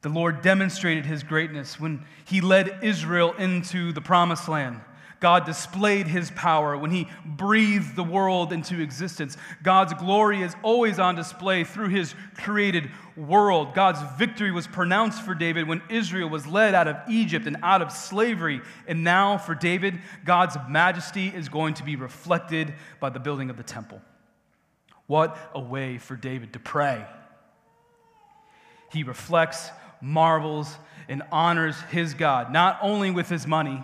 The 0.01 0.09
Lord 0.09 0.41
demonstrated 0.41 1.05
his 1.05 1.23
greatness 1.23 1.79
when 1.79 2.05
he 2.25 2.39
led 2.39 2.79
Israel 2.83 3.33
into 3.33 3.91
the 3.91 4.01
promised 4.01 4.47
land. 4.47 4.81
God 5.25 5.47
displayed 5.47 6.05
his 6.05 6.29
power 6.29 6.77
when 6.77 6.91
he 6.91 7.07
breathed 7.25 7.95
the 7.95 8.03
world 8.03 8.53
into 8.53 8.79
existence. 8.79 9.35
God's 9.63 9.95
glory 9.95 10.43
is 10.43 10.55
always 10.61 10.99
on 10.99 11.15
display 11.15 11.63
through 11.63 11.87
his 11.87 12.13
created 12.37 12.91
world. 13.17 13.73
God's 13.73 14.01
victory 14.19 14.51
was 14.51 14.67
pronounced 14.67 15.23
for 15.23 15.33
David 15.33 15.67
when 15.67 15.81
Israel 15.89 16.29
was 16.29 16.45
led 16.45 16.75
out 16.75 16.87
of 16.87 16.97
Egypt 17.09 17.47
and 17.47 17.57
out 17.63 17.81
of 17.81 17.91
slavery. 17.91 18.61
And 18.87 19.03
now, 19.03 19.39
for 19.39 19.55
David, 19.55 19.99
God's 20.25 20.57
majesty 20.69 21.29
is 21.29 21.49
going 21.49 21.73
to 21.73 21.83
be 21.83 21.95
reflected 21.95 22.75
by 22.99 23.09
the 23.09 23.19
building 23.19 23.49
of 23.49 23.57
the 23.57 23.63
temple. 23.63 24.03
What 25.07 25.35
a 25.55 25.59
way 25.59 25.97
for 25.97 26.15
David 26.15 26.53
to 26.53 26.59
pray! 26.59 27.03
He 28.93 29.01
reflects, 29.01 29.71
marvels, 30.01 30.77
and 31.09 31.23
honors 31.31 31.81
his 31.89 32.13
God, 32.13 32.53
not 32.53 32.77
only 32.83 33.09
with 33.09 33.27
his 33.27 33.47
money 33.47 33.83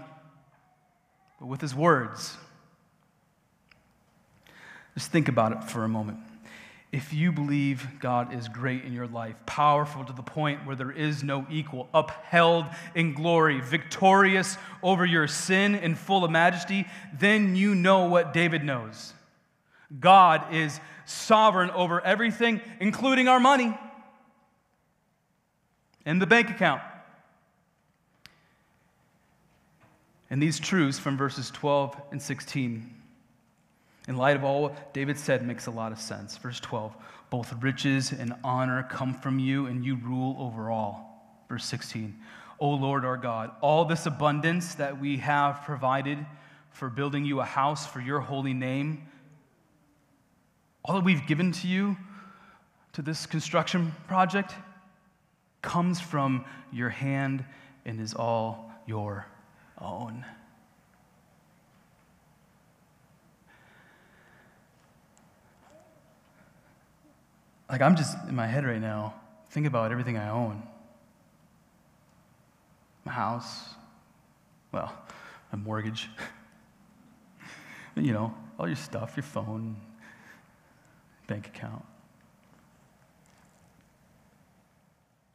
but 1.42 1.48
with 1.48 1.60
his 1.60 1.74
words. 1.74 2.38
Just 4.94 5.12
think 5.12 5.28
about 5.28 5.52
it 5.54 5.64
for 5.64 5.84
a 5.84 5.90
moment. 5.90 6.20
If 6.92 7.14
you 7.14 7.32
believe 7.32 8.00
God 8.00 8.32
is 8.32 8.48
great 8.48 8.84
in 8.84 8.94
your 8.94 9.08
life, 9.08 9.36
powerful 9.48 10.06
to 10.06 10.14
the 10.14 10.22
point 10.22 10.68
where 10.68 10.76
there 10.76 10.92
is 10.92 11.24
no 11.24 11.48
equal, 11.50 11.90
upheld 11.96 12.66
in 12.94 13.14
glory, 13.14 13.60
victorious 13.60 14.56
over 14.84 15.04
your 15.04 15.28
sin 15.28 15.74
and 15.74 15.98
full 15.98 16.24
of 16.24 16.30
majesty, 16.30 16.86
then 17.18 17.56
you 17.56 17.74
know 17.74 18.06
what 18.06 18.34
David 18.34 18.64
knows. 18.64 19.14
God 20.00 20.54
is 20.54 20.80
sovereign 21.06 21.72
over 21.72 22.02
everything, 22.02 22.62
including 22.80 23.28
our 23.28 23.40
money 23.40 23.76
and 26.06 26.22
the 26.22 26.28
bank 26.28 26.52
account. 26.52 26.84
And 30.32 30.42
these 30.42 30.60
truths 30.60 30.98
from 30.98 31.18
verses 31.18 31.52
12 31.52 32.02
and 32.12 32.22
16, 32.22 32.90
in 34.08 34.16
light 34.16 34.38
of 34.38 34.46
all 34.46 34.74
David 34.94 35.20
said, 35.20 35.46
makes 35.46 35.68
a 35.68 35.72
lot 35.72 35.92
of 35.92 36.00
sense. 36.00 36.38
Verse 36.38 36.62
12, 36.62 36.96
both 37.30 37.54
riches 37.62 38.14
and 38.14 38.34
honor 38.42 38.88
come 38.90 39.14
from 39.14 39.40
you, 39.40 39.66
and 39.66 39.86
you 39.86 39.98
rule 39.98 40.38
over 40.40 40.72
all. 40.72 41.44
Verse 41.50 41.66
16, 41.66 42.18
O 42.60 42.70
Lord 42.70 43.04
our 43.04 43.18
God, 43.18 43.52
all 43.60 43.84
this 43.84 44.06
abundance 44.06 44.76
that 44.76 45.02
we 45.02 45.18
have 45.18 45.64
provided 45.66 46.18
for 46.72 46.90
building 46.90 47.26
you 47.26 47.42
a 47.42 47.46
house 47.46 47.86
for 47.86 48.00
your 48.00 48.22
holy 48.22 48.54
name, 48.54 49.10
all 50.86 50.96
that 50.96 51.04
we've 51.04 51.28
given 51.28 51.52
to 51.52 51.68
you 51.68 51.98
to 52.94 53.02
this 53.02 53.26
construction 53.26 53.94
project 54.08 54.56
comes 55.62 56.00
from 56.00 56.46
your 56.72 56.90
hand 56.90 57.44
and 57.86 58.00
is 58.00 58.14
all 58.14 58.72
your 58.86 59.28
own. 59.82 60.26
Like, 67.70 67.82
I'm 67.82 67.96
just 67.96 68.18
in 68.28 68.36
my 68.36 68.48
head 68.48 68.66
right 68.66 68.82
now, 68.82 69.14
think 69.50 69.66
about 69.66 69.92
everything 69.92 70.18
I 70.18 70.30
own 70.30 70.64
my 73.06 73.12
house, 73.12 73.76
well, 74.72 74.94
my 75.52 75.60
mortgage, 75.60 76.10
you 77.96 78.14
know, 78.14 78.34
all 78.58 78.68
your 78.68 78.76
stuff, 78.76 79.14
your 79.16 79.24
phone, 79.24 79.76
bank 81.28 81.48
account. 81.48 81.84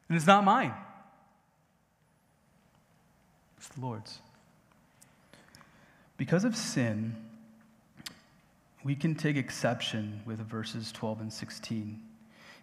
And 0.08 0.16
it's 0.16 0.26
not 0.26 0.44
mine, 0.44 0.74
it's 3.56 3.68
the 3.68 3.80
Lord's. 3.80 4.20
Because 6.16 6.44
of 6.44 6.56
sin, 6.56 7.14
we 8.84 8.94
can 8.94 9.14
take 9.14 9.36
exception 9.36 10.20
with 10.24 10.38
verses 10.38 10.92
12 10.92 11.22
and 11.22 11.32
16. 11.32 12.00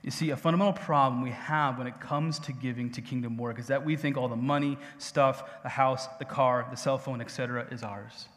You 0.04 0.12
see, 0.12 0.32
a 0.32 0.38
fundamental 0.38 0.74
problem 0.74 1.22
we 1.22 1.32
have 1.32 1.78
when 1.78 1.88
it 1.88 2.00
comes 2.00 2.38
to 2.40 2.52
giving 2.52 2.92
to 2.92 3.02
kingdom 3.02 3.38
work 3.38 3.58
is 3.58 3.68
that 3.68 3.86
we 3.86 3.96
think 3.96 4.18
all 4.18 4.28
the 4.28 4.36
money, 4.36 4.78
stuff, 4.98 5.64
the 5.64 5.70
house, 5.70 6.08
the 6.20 6.26
car, 6.26 6.68
the 6.70 6.78
cell 6.78 6.98
phone, 6.98 7.22
etc., 7.22 7.68
is 7.72 7.84
ours. 7.84 8.28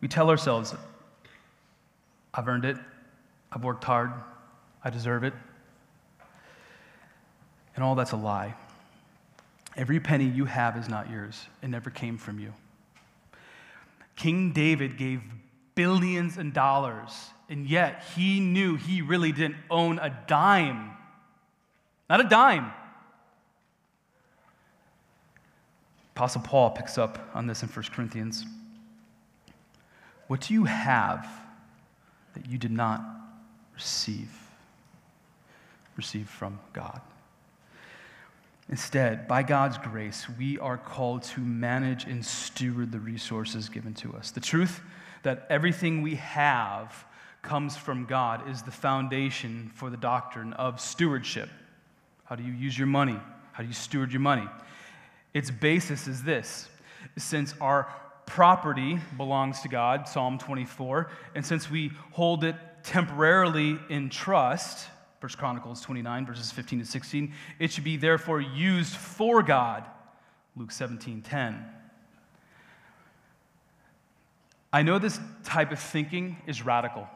We 0.00 0.08
tell 0.08 0.28
ourselves, 0.28 0.74
I've 2.34 2.46
earned 2.46 2.64
it, 2.64 2.76
I've 3.52 3.64
worked 3.64 3.84
hard, 3.84 4.12
I 4.84 4.90
deserve 4.90 5.24
it. 5.24 5.34
And 7.74 7.84
all 7.84 7.94
that's 7.94 8.12
a 8.12 8.16
lie. 8.16 8.54
Every 9.76 10.00
penny 10.00 10.24
you 10.26 10.44
have 10.44 10.76
is 10.76 10.88
not 10.88 11.10
yours, 11.10 11.46
it 11.62 11.68
never 11.68 11.88
came 11.88 12.18
from 12.18 12.38
you. 12.38 12.52
King 14.20 14.52
David 14.52 14.98
gave 14.98 15.22
billions 15.74 16.36
in 16.36 16.52
dollars, 16.52 17.30
and 17.48 17.66
yet 17.66 18.04
he 18.14 18.38
knew 18.38 18.76
he 18.76 19.00
really 19.00 19.32
didn't 19.32 19.56
own 19.70 19.98
a 19.98 20.14
dime. 20.26 20.90
Not 22.10 22.20
a 22.20 22.24
dime. 22.24 22.70
Apostle 26.14 26.42
Paul 26.42 26.68
picks 26.72 26.98
up 26.98 27.30
on 27.32 27.46
this 27.46 27.62
in 27.62 27.70
1 27.70 27.84
Corinthians. 27.94 28.44
What 30.26 30.42
do 30.42 30.52
you 30.52 30.64
have 30.64 31.26
that 32.34 32.46
you 32.46 32.58
did 32.58 32.72
not 32.72 33.00
receive? 33.74 34.30
Receive 35.96 36.28
from 36.28 36.60
God. 36.74 37.00
Instead, 38.70 39.26
by 39.26 39.42
God's 39.42 39.78
grace, 39.78 40.28
we 40.38 40.56
are 40.60 40.78
called 40.78 41.24
to 41.24 41.40
manage 41.40 42.04
and 42.04 42.24
steward 42.24 42.92
the 42.92 43.00
resources 43.00 43.68
given 43.68 43.94
to 43.94 44.14
us. 44.14 44.30
The 44.30 44.40
truth 44.40 44.80
that 45.24 45.44
everything 45.50 46.02
we 46.02 46.14
have 46.14 47.04
comes 47.42 47.76
from 47.76 48.04
God 48.04 48.48
is 48.48 48.62
the 48.62 48.70
foundation 48.70 49.72
for 49.74 49.90
the 49.90 49.96
doctrine 49.96 50.52
of 50.52 50.80
stewardship. 50.80 51.48
How 52.24 52.36
do 52.36 52.44
you 52.44 52.52
use 52.52 52.78
your 52.78 52.86
money? 52.86 53.18
How 53.50 53.64
do 53.64 53.68
you 53.68 53.74
steward 53.74 54.12
your 54.12 54.20
money? 54.20 54.48
Its 55.34 55.50
basis 55.50 56.06
is 56.06 56.22
this 56.22 56.68
since 57.18 57.54
our 57.60 57.92
property 58.24 59.00
belongs 59.16 59.62
to 59.62 59.68
God, 59.68 60.06
Psalm 60.06 60.38
24, 60.38 61.10
and 61.34 61.44
since 61.44 61.68
we 61.68 61.90
hold 62.12 62.44
it 62.44 62.54
temporarily 62.84 63.80
in 63.88 64.10
trust, 64.10 64.86
1 65.20 65.32
Chronicles 65.32 65.82
29, 65.82 66.26
verses 66.26 66.50
15 66.50 66.80
to 66.80 66.84
16. 66.84 67.34
It 67.58 67.70
should 67.70 67.84
be 67.84 67.98
therefore 67.98 68.40
used 68.40 68.96
for 68.96 69.42
God, 69.42 69.84
Luke 70.56 70.72
17, 70.72 71.20
10. 71.22 71.64
I 74.72 74.82
know 74.82 74.98
this 74.98 75.20
type 75.44 75.72
of 75.72 75.78
thinking 75.78 76.36
is 76.46 76.64
radical. 76.64 77.06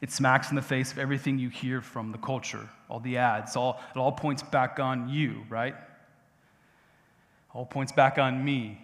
It 0.00 0.10
smacks 0.10 0.50
in 0.50 0.56
the 0.56 0.62
face 0.62 0.92
of 0.92 0.98
everything 0.98 1.38
you 1.38 1.48
hear 1.48 1.80
from 1.80 2.12
the 2.12 2.18
culture, 2.18 2.68
all 2.88 3.00
the 3.00 3.18
ads, 3.18 3.56
all, 3.56 3.80
it 3.94 3.98
all 3.98 4.12
points 4.12 4.42
back 4.42 4.78
on 4.78 5.08
you, 5.08 5.44
right? 5.48 5.74
All 7.52 7.66
points 7.66 7.92
back 7.92 8.18
on 8.18 8.44
me. 8.44 8.80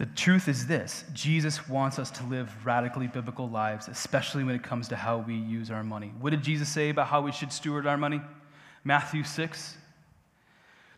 The 0.00 0.06
truth 0.06 0.48
is 0.48 0.66
this 0.66 1.04
Jesus 1.12 1.68
wants 1.68 1.98
us 1.98 2.10
to 2.12 2.24
live 2.24 2.50
radically 2.64 3.06
biblical 3.06 3.50
lives, 3.50 3.86
especially 3.86 4.44
when 4.44 4.54
it 4.54 4.62
comes 4.62 4.88
to 4.88 4.96
how 4.96 5.18
we 5.18 5.34
use 5.34 5.70
our 5.70 5.84
money. 5.84 6.14
What 6.18 6.30
did 6.30 6.42
Jesus 6.42 6.70
say 6.70 6.88
about 6.88 7.08
how 7.08 7.20
we 7.20 7.32
should 7.32 7.52
steward 7.52 7.86
our 7.86 7.98
money? 7.98 8.22
Matthew 8.82 9.24
6. 9.24 9.76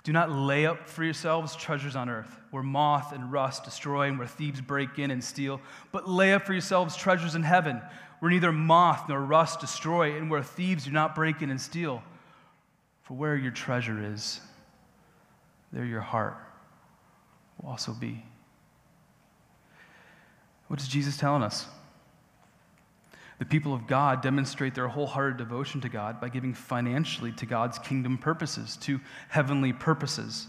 Do 0.04 0.12
not 0.12 0.30
lay 0.30 0.66
up 0.66 0.88
for 0.88 1.02
yourselves 1.02 1.56
treasures 1.56 1.96
on 1.96 2.08
earth, 2.08 2.32
where 2.52 2.62
moth 2.62 3.12
and 3.12 3.32
rust 3.32 3.64
destroy 3.64 4.06
and 4.06 4.20
where 4.20 4.28
thieves 4.28 4.60
break 4.60 5.00
in 5.00 5.10
and 5.10 5.22
steal, 5.22 5.60
but 5.90 6.08
lay 6.08 6.32
up 6.32 6.46
for 6.46 6.52
yourselves 6.52 6.94
treasures 6.94 7.34
in 7.34 7.42
heaven, 7.42 7.82
where 8.20 8.30
neither 8.30 8.52
moth 8.52 9.08
nor 9.08 9.20
rust 9.20 9.58
destroy 9.58 10.16
and 10.16 10.30
where 10.30 10.44
thieves 10.44 10.84
do 10.84 10.92
not 10.92 11.16
break 11.16 11.42
in 11.42 11.50
and 11.50 11.60
steal. 11.60 12.04
For 13.02 13.14
where 13.14 13.34
your 13.34 13.50
treasure 13.50 14.12
is, 14.12 14.40
there 15.72 15.84
your 15.84 16.00
heart 16.02 16.36
will 17.58 17.68
also 17.68 17.92
be. 17.94 18.22
What 20.72 20.80
is 20.80 20.88
Jesus 20.88 21.18
telling 21.18 21.42
us? 21.42 21.66
The 23.38 23.44
people 23.44 23.74
of 23.74 23.86
God 23.86 24.22
demonstrate 24.22 24.74
their 24.74 24.88
wholehearted 24.88 25.36
devotion 25.36 25.82
to 25.82 25.90
God 25.90 26.18
by 26.18 26.30
giving 26.30 26.54
financially 26.54 27.30
to 27.32 27.44
God's 27.44 27.78
kingdom 27.78 28.16
purposes, 28.16 28.78
to 28.78 28.98
heavenly 29.28 29.74
purposes. 29.74 30.46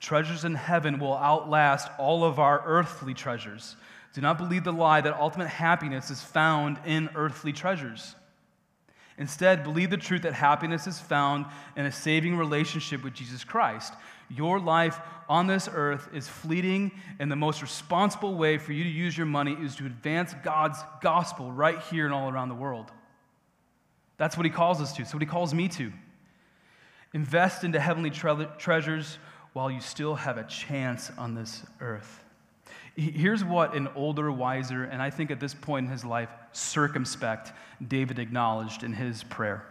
Treasures 0.00 0.44
in 0.44 0.56
heaven 0.56 0.98
will 0.98 1.16
outlast 1.16 1.88
all 1.98 2.24
of 2.24 2.40
our 2.40 2.60
earthly 2.66 3.14
treasures. 3.14 3.76
Do 4.12 4.20
not 4.20 4.38
believe 4.38 4.64
the 4.64 4.72
lie 4.72 5.02
that 5.02 5.16
ultimate 5.16 5.46
happiness 5.46 6.10
is 6.10 6.20
found 6.20 6.80
in 6.84 7.08
earthly 7.14 7.52
treasures. 7.52 8.16
Instead, 9.20 9.62
believe 9.62 9.90
the 9.90 9.98
truth 9.98 10.22
that 10.22 10.32
happiness 10.32 10.86
is 10.86 10.98
found 10.98 11.44
in 11.76 11.84
a 11.84 11.92
saving 11.92 12.38
relationship 12.38 13.04
with 13.04 13.12
Jesus 13.12 13.44
Christ. 13.44 13.92
Your 14.30 14.58
life 14.58 14.98
on 15.28 15.46
this 15.46 15.68
earth 15.70 16.08
is 16.14 16.26
fleeting, 16.26 16.90
and 17.18 17.30
the 17.30 17.36
most 17.36 17.60
responsible 17.60 18.34
way 18.34 18.56
for 18.56 18.72
you 18.72 18.82
to 18.82 18.88
use 18.88 19.18
your 19.18 19.26
money 19.26 19.52
is 19.60 19.76
to 19.76 19.84
advance 19.84 20.34
God's 20.42 20.78
gospel 21.02 21.52
right 21.52 21.78
here 21.90 22.06
and 22.06 22.14
all 22.14 22.30
around 22.30 22.48
the 22.48 22.54
world. 22.54 22.90
That's 24.16 24.38
what 24.38 24.46
he 24.46 24.50
calls 24.50 24.80
us 24.80 24.94
to. 24.94 25.04
So, 25.04 25.16
what 25.16 25.22
he 25.22 25.26
calls 25.26 25.52
me 25.52 25.68
to. 25.68 25.92
Invest 27.12 27.62
into 27.62 27.78
heavenly 27.78 28.10
tre- 28.10 28.48
treasures 28.56 29.18
while 29.52 29.70
you 29.70 29.80
still 29.80 30.14
have 30.14 30.38
a 30.38 30.44
chance 30.44 31.10
on 31.18 31.34
this 31.34 31.66
earth. 31.80 32.24
Here's 32.96 33.44
what 33.44 33.74
an 33.74 33.88
older, 33.94 34.30
wiser, 34.32 34.84
and 34.84 35.00
I 35.00 35.10
think 35.10 35.30
at 35.30 35.40
this 35.40 35.54
point 35.54 35.86
in 35.86 35.92
his 35.92 36.04
life, 36.04 36.28
circumspect 36.52 37.52
David 37.86 38.18
acknowledged 38.18 38.82
in 38.82 38.92
his 38.92 39.22
prayer. 39.22 39.64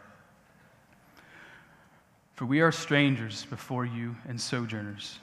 For 2.36 2.46
we 2.46 2.62
are 2.62 2.72
strangers 2.72 3.46
before 3.46 3.86
you 3.86 4.16
and 4.28 4.40
sojourners, 4.40 5.20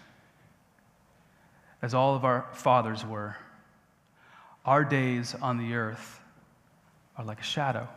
as 1.81 1.95
all 1.95 2.15
of 2.15 2.25
our 2.25 2.47
fathers 2.53 3.05
were. 3.05 3.37
Our 4.67 4.85
days 4.85 5.35
on 5.41 5.57
the 5.57 5.75
earth 5.75 6.21
are 7.17 7.25
like 7.25 7.41
a 7.41 7.45
shadow, 7.45 7.89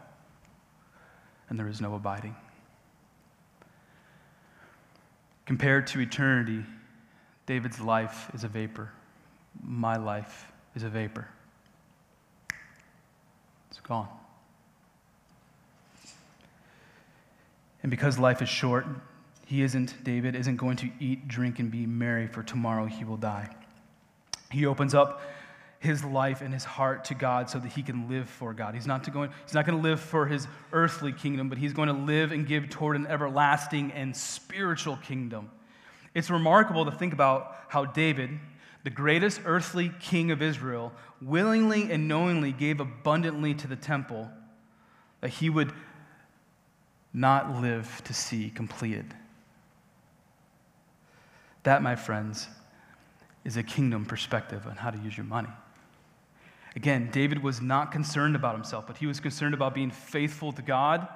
and 1.50 1.60
there 1.60 1.68
is 1.68 1.82
no 1.82 1.96
abiding. 1.96 2.36
Compared 5.46 5.88
to 5.88 6.00
eternity, 6.00 6.64
David's 7.46 7.82
life 7.82 8.30
is 8.34 8.44
a 8.44 8.48
vapor 8.48 8.92
my 9.64 9.98
life 9.98 10.52
is 10.76 10.84
a 10.84 10.90
vapor. 10.90 11.28
It's 13.70 13.80
gone. 13.80 14.08
And 17.82 17.90
because 17.90 18.20
life 18.20 18.42
is 18.42 18.50
short, 18.50 18.86
he 19.46 19.62
isn't, 19.64 20.04
David 20.04 20.36
isn't 20.36 20.58
going 20.58 20.78
to 20.78 20.90
eat, 21.00 21.28
drink, 21.28 21.60
and 21.60 21.72
be 21.72 21.86
merry, 21.86 22.28
for 22.28 22.44
tomorrow 22.44 22.86
he 22.86 23.04
will 23.04 23.18
die. 23.18 23.50
He 24.52 24.66
opens 24.66 24.94
up 24.94 25.22
his 25.80 26.04
life 26.04 26.42
and 26.42 26.54
his 26.54 26.66
heart 26.66 27.06
to 27.06 27.16
God 27.16 27.50
so 27.50 27.58
that 27.58 27.72
he 27.72 27.82
can 27.82 28.10
live 28.10 28.30
for 28.30 28.54
God. 28.54 28.76
He's 28.76 28.86
not, 28.86 29.12
going, 29.12 29.32
he's 29.46 29.54
not 29.54 29.66
going 29.66 29.78
to 29.78 29.82
live 29.82 30.02
for 30.02 30.26
his 30.26 30.46
earthly 30.74 31.14
kingdom, 31.14 31.48
but 31.48 31.58
he's 31.58 31.72
going 31.72 31.88
to 31.88 31.94
live 31.94 32.32
and 32.32 32.46
give 32.46 32.70
toward 32.70 32.98
an 32.98 33.08
everlasting 33.08 33.92
and 33.94 34.16
spiritual 34.16 34.98
kingdom. 34.98 35.50
It's 36.14 36.30
remarkable 36.30 36.86
to 36.86 36.92
think 36.92 37.14
about 37.14 37.56
how 37.70 37.86
David, 37.86 38.32
the 38.84 38.90
greatest 38.90 39.42
earthly 39.46 39.92
king 40.00 40.32
of 40.32 40.42
Israel, 40.42 40.94
willingly 41.22 41.92
and 41.92 42.08
knowingly 42.08 42.52
gave 42.52 42.80
abundantly 42.80 43.54
to 43.54 43.68
the 43.68 43.76
temple 43.76 44.30
that 45.22 45.30
he 45.30 45.50
would 45.50 45.74
not 47.14 47.62
live 47.62 48.02
to 48.06 48.14
see 48.14 48.50
completed. 48.50 49.14
That, 51.64 51.82
my 51.82 51.96
friends, 51.96 52.48
is 53.44 53.58
a 53.58 53.64
kingdom 53.64 54.06
perspective 54.06 54.66
on 54.66 54.78
how 54.78 54.92
to 54.92 54.98
use 55.00 55.18
your 55.18 55.26
money. 55.26 55.50
Again, 56.76 57.10
David 57.12 57.44
was 57.44 57.62
not 57.62 57.92
concerned 57.92 58.36
about 58.36 58.56
himself, 58.56 58.86
but 58.88 58.98
he 58.98 59.08
was 59.08 59.20
concerned 59.20 59.54
about 59.54 59.74
being 59.74 59.92
faithful 59.92 60.54
to 60.54 60.62
God, 60.62 61.08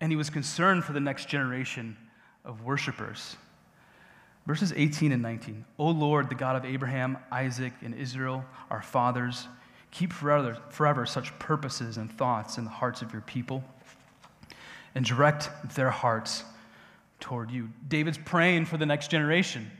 and 0.00 0.10
he 0.10 0.16
was 0.16 0.30
concerned 0.30 0.84
for 0.84 0.92
the 0.92 1.00
next 1.00 1.28
generation 1.28 1.96
of 2.44 2.62
worshipers. 2.62 3.36
Verses 4.46 4.72
18 4.74 5.12
and 5.12 5.22
19. 5.22 5.64
O 5.78 5.88
Lord, 5.88 6.28
the 6.28 6.34
God 6.34 6.56
of 6.56 6.64
Abraham, 6.64 7.18
Isaac, 7.30 7.72
and 7.82 7.94
Israel, 7.94 8.44
our 8.70 8.82
fathers, 8.82 9.46
Keep 9.90 10.12
forever, 10.12 10.56
forever 10.70 11.04
such 11.04 11.36
purposes 11.38 11.96
and 11.96 12.10
thoughts 12.10 12.58
in 12.58 12.64
the 12.64 12.70
hearts 12.70 13.02
of 13.02 13.12
your 13.12 13.22
people 13.22 13.64
and 14.94 15.04
direct 15.04 15.50
their 15.74 15.90
hearts 15.90 16.44
toward 17.18 17.50
you. 17.50 17.70
David's 17.88 18.18
praying 18.18 18.66
for 18.66 18.76
the 18.76 18.86
next 18.86 19.10
generation. 19.10 19.70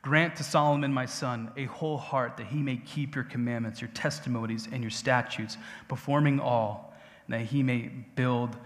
Grant 0.00 0.36
to 0.36 0.42
Solomon, 0.42 0.92
my 0.92 1.06
son, 1.06 1.52
a 1.56 1.66
whole 1.66 1.96
heart 1.96 2.36
that 2.38 2.46
he 2.46 2.60
may 2.60 2.76
keep 2.76 3.14
your 3.14 3.24
commandments, 3.24 3.80
your 3.80 3.90
testimonies, 3.90 4.68
and 4.72 4.82
your 4.82 4.90
statutes, 4.90 5.56
performing 5.86 6.40
all, 6.40 6.92
and 7.26 7.34
that 7.34 7.46
he 7.46 7.62
may 7.62 7.90
build 8.16 8.56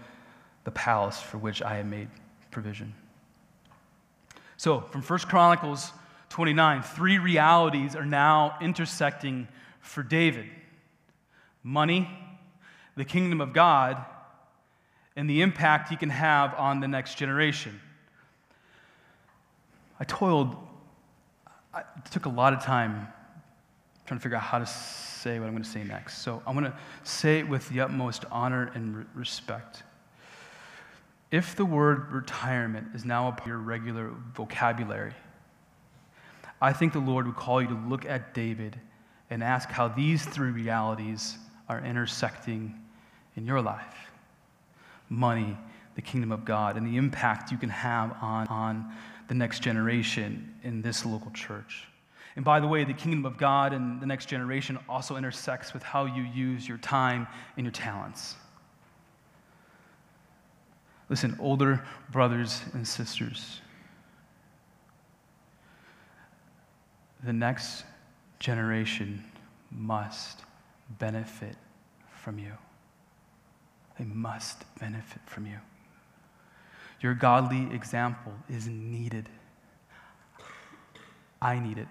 the 0.63 0.71
palace 0.71 1.21
for 1.21 1.37
which 1.37 1.61
I 1.61 1.75
have 1.75 1.85
made 1.85 2.09
provision. 2.49 2.93
So, 4.57 4.81
from 4.81 5.01
1 5.03 5.19
Chronicles 5.19 5.91
29, 6.29 6.81
three 6.81 7.19
realities 7.19 7.95
are 7.95 8.05
now 8.05 8.57
intersecting 8.59 9.47
for 9.79 10.03
David 10.03 10.47
money, 11.63 12.09
the 12.95 13.03
kingdom 13.03 13.41
of 13.41 13.51
God, 13.53 14.03
and 15.15 15.29
the 15.29 15.41
impact 15.41 15.89
he 15.89 15.97
can 15.97 16.09
have 16.09 16.53
on 16.55 16.79
the 16.79 16.87
next 16.87 17.15
generation. 17.15 17.81
I 19.99 20.05
toiled, 20.05 20.55
I 21.73 21.83
took 22.11 22.25
a 22.25 22.29
lot 22.29 22.53
of 22.53 22.63
time 22.63 23.07
trying 24.05 24.19
to 24.19 24.23
figure 24.23 24.37
out 24.37 24.43
how 24.43 24.59
to 24.59 24.65
say 24.65 25.39
what 25.39 25.47
I'm 25.47 25.51
going 25.51 25.63
to 25.63 25.69
say 25.69 25.83
next. 25.83 26.19
So 26.19 26.41
I'm 26.47 26.53
going 26.53 26.71
to 26.71 26.77
say 27.03 27.39
it 27.39 27.49
with 27.49 27.67
the 27.69 27.81
utmost 27.81 28.23
honor 28.31 28.71
and 28.73 29.05
respect. 29.13 29.83
If 31.29 31.55
the 31.55 31.65
word 31.65 32.11
retirement 32.11 32.87
is 32.95 33.03
now 33.03 33.27
a 33.27 33.31
part 33.31 33.41
of 33.41 33.47
your 33.47 33.57
regular 33.57 34.11
vocabulary, 34.33 35.13
I 36.61 36.73
think 36.73 36.93
the 36.93 36.99
Lord 36.99 37.27
would 37.27 37.35
call 37.35 37.61
you 37.61 37.67
to 37.67 37.79
look 37.87 38.05
at 38.05 38.33
David 38.33 38.79
and 39.29 39.43
ask 39.43 39.69
how 39.69 39.89
these 39.89 40.25
three 40.25 40.51
realities 40.51 41.37
are 41.67 41.83
intersecting 41.83 42.79
in 43.35 43.45
your 43.45 43.61
life 43.61 44.11
money, 45.09 45.57
the 45.95 46.01
kingdom 46.01 46.33
of 46.33 46.43
God, 46.43 46.75
and 46.75 46.85
the 46.85 46.97
impact 46.97 47.49
you 47.49 47.57
can 47.57 47.69
have 47.69 48.11
on, 48.21 48.45
on 48.47 48.93
the 49.29 49.33
next 49.33 49.61
generation 49.61 50.53
in 50.63 50.81
this 50.81 51.05
local 51.05 51.31
church. 51.31 51.87
And 52.35 52.43
by 52.43 52.59
the 52.59 52.67
way, 52.67 52.83
the 52.83 52.93
kingdom 52.93 53.25
of 53.25 53.37
God 53.37 53.73
and 53.73 54.01
the 54.01 54.05
next 54.05 54.27
generation 54.27 54.77
also 54.89 55.15
intersects 55.15 55.73
with 55.73 55.81
how 55.83 56.05
you 56.05 56.23
use 56.23 56.67
your 56.67 56.77
time 56.77 57.25
and 57.55 57.65
your 57.65 57.71
talents. 57.71 58.35
Listen, 61.09 61.37
older 61.39 61.83
brothers 62.11 62.61
and 62.73 62.87
sisters, 62.87 63.61
the 67.23 67.33
next 67.33 67.85
generation 68.39 69.23
must 69.71 70.41
benefit 70.99 71.55
from 72.11 72.39
you. 72.39 72.53
They 73.97 74.05
must 74.05 74.63
benefit 74.79 75.21
from 75.25 75.45
you. 75.45 75.57
Your 76.99 77.13
godly 77.13 77.73
example 77.73 78.33
is 78.49 78.67
needed. 78.67 79.29
I 81.41 81.59
need 81.59 81.77
it. 81.77 81.87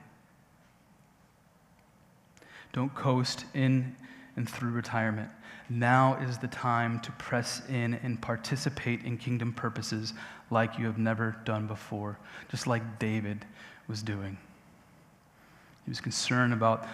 Don't 2.72 2.94
coast 2.94 3.44
in 3.54 3.96
and 4.36 4.48
through 4.48 4.70
retirement. 4.70 5.30
Now 5.68 6.16
is 6.22 6.38
the 6.38 6.48
time 6.48 7.00
to 7.00 7.12
press 7.12 7.62
in 7.68 7.94
and 7.94 8.20
participate 8.20 9.04
in 9.04 9.18
kingdom 9.18 9.52
purposes 9.52 10.14
like 10.50 10.78
you 10.78 10.86
have 10.86 10.98
never 10.98 11.36
done 11.44 11.66
before, 11.66 12.18
just 12.50 12.66
like 12.66 12.98
David 12.98 13.44
was 13.88 14.02
doing. 14.02 14.38
He 15.84 15.90
was 15.90 16.00
concerned 16.00 16.52
about 16.52 16.86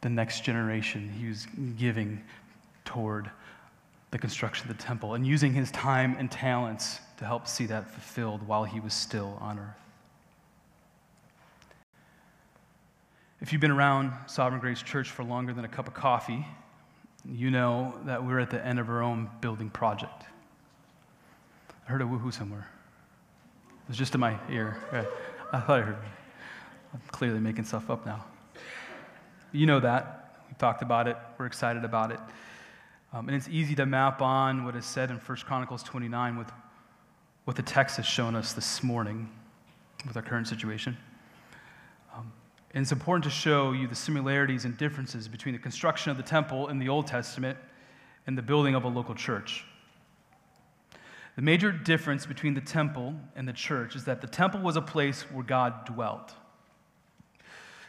the 0.00 0.08
next 0.08 0.44
generation. 0.44 1.08
He 1.08 1.28
was 1.28 1.46
giving 1.78 2.22
toward 2.84 3.30
the 4.10 4.18
construction 4.18 4.68
of 4.68 4.76
the 4.76 4.82
temple 4.82 5.14
and 5.14 5.24
using 5.24 5.52
his 5.52 5.70
time 5.70 6.16
and 6.18 6.30
talents 6.30 7.00
to 7.18 7.24
help 7.24 7.46
see 7.46 7.66
that 7.66 7.90
fulfilled 7.90 8.46
while 8.46 8.64
he 8.64 8.80
was 8.80 8.92
still 8.92 9.38
on 9.40 9.58
earth. 9.58 9.76
If 13.40 13.52
you've 13.52 13.60
been 13.60 13.70
around 13.70 14.12
Sovereign 14.26 14.60
Grace 14.60 14.82
Church 14.82 15.08
for 15.08 15.24
longer 15.24 15.52
than 15.52 15.64
a 15.64 15.68
cup 15.68 15.86
of 15.86 15.94
coffee, 15.94 16.44
you 17.28 17.50
know 17.50 17.94
that 18.04 18.24
we're 18.24 18.38
at 18.38 18.50
the 18.50 18.64
end 18.64 18.78
of 18.78 18.88
our 18.88 19.02
own 19.02 19.28
building 19.40 19.70
project. 19.70 20.24
I 21.86 21.90
heard 21.90 22.02
a 22.02 22.04
woohoo 22.04 22.32
somewhere. 22.32 22.68
It 23.68 23.88
was 23.88 23.96
just 23.96 24.14
in 24.14 24.20
my 24.20 24.38
ear. 24.50 24.78
I 25.52 25.60
thought 25.60 25.78
I 25.78 25.82
heard. 25.82 25.96
I'm 26.94 27.00
clearly 27.10 27.40
making 27.40 27.64
stuff 27.64 27.90
up 27.90 28.06
now. 28.06 28.24
You 29.52 29.66
know 29.66 29.80
that. 29.80 30.36
We 30.48 30.54
talked 30.58 30.82
about 30.82 31.08
it. 31.08 31.16
We're 31.38 31.46
excited 31.46 31.84
about 31.84 32.12
it. 32.12 32.20
Um, 33.12 33.28
and 33.28 33.36
it's 33.36 33.48
easy 33.48 33.74
to 33.74 33.86
map 33.86 34.22
on 34.22 34.64
what 34.64 34.76
is 34.76 34.86
said 34.86 35.10
in 35.10 35.16
1 35.16 35.38
Chronicles 35.38 35.82
29 35.82 36.36
with 36.36 36.50
what 37.44 37.56
the 37.56 37.62
text 37.62 37.96
has 37.96 38.06
shown 38.06 38.36
us 38.36 38.52
this 38.52 38.82
morning 38.82 39.28
with 40.06 40.16
our 40.16 40.22
current 40.22 40.46
situation. 40.46 40.96
And 42.72 42.82
it's 42.82 42.92
important 42.92 43.24
to 43.24 43.30
show 43.30 43.72
you 43.72 43.88
the 43.88 43.94
similarities 43.94 44.64
and 44.64 44.76
differences 44.76 45.26
between 45.26 45.54
the 45.54 45.60
construction 45.60 46.10
of 46.10 46.16
the 46.16 46.22
temple 46.22 46.68
in 46.68 46.78
the 46.78 46.88
Old 46.88 47.06
Testament 47.06 47.58
and 48.26 48.38
the 48.38 48.42
building 48.42 48.74
of 48.74 48.84
a 48.84 48.88
local 48.88 49.14
church. 49.14 49.64
The 51.36 51.42
major 51.42 51.72
difference 51.72 52.26
between 52.26 52.54
the 52.54 52.60
temple 52.60 53.14
and 53.34 53.48
the 53.48 53.52
church 53.52 53.96
is 53.96 54.04
that 54.04 54.20
the 54.20 54.26
temple 54.26 54.60
was 54.60 54.76
a 54.76 54.82
place 54.82 55.22
where 55.22 55.44
God 55.44 55.86
dwelt. 55.86 56.34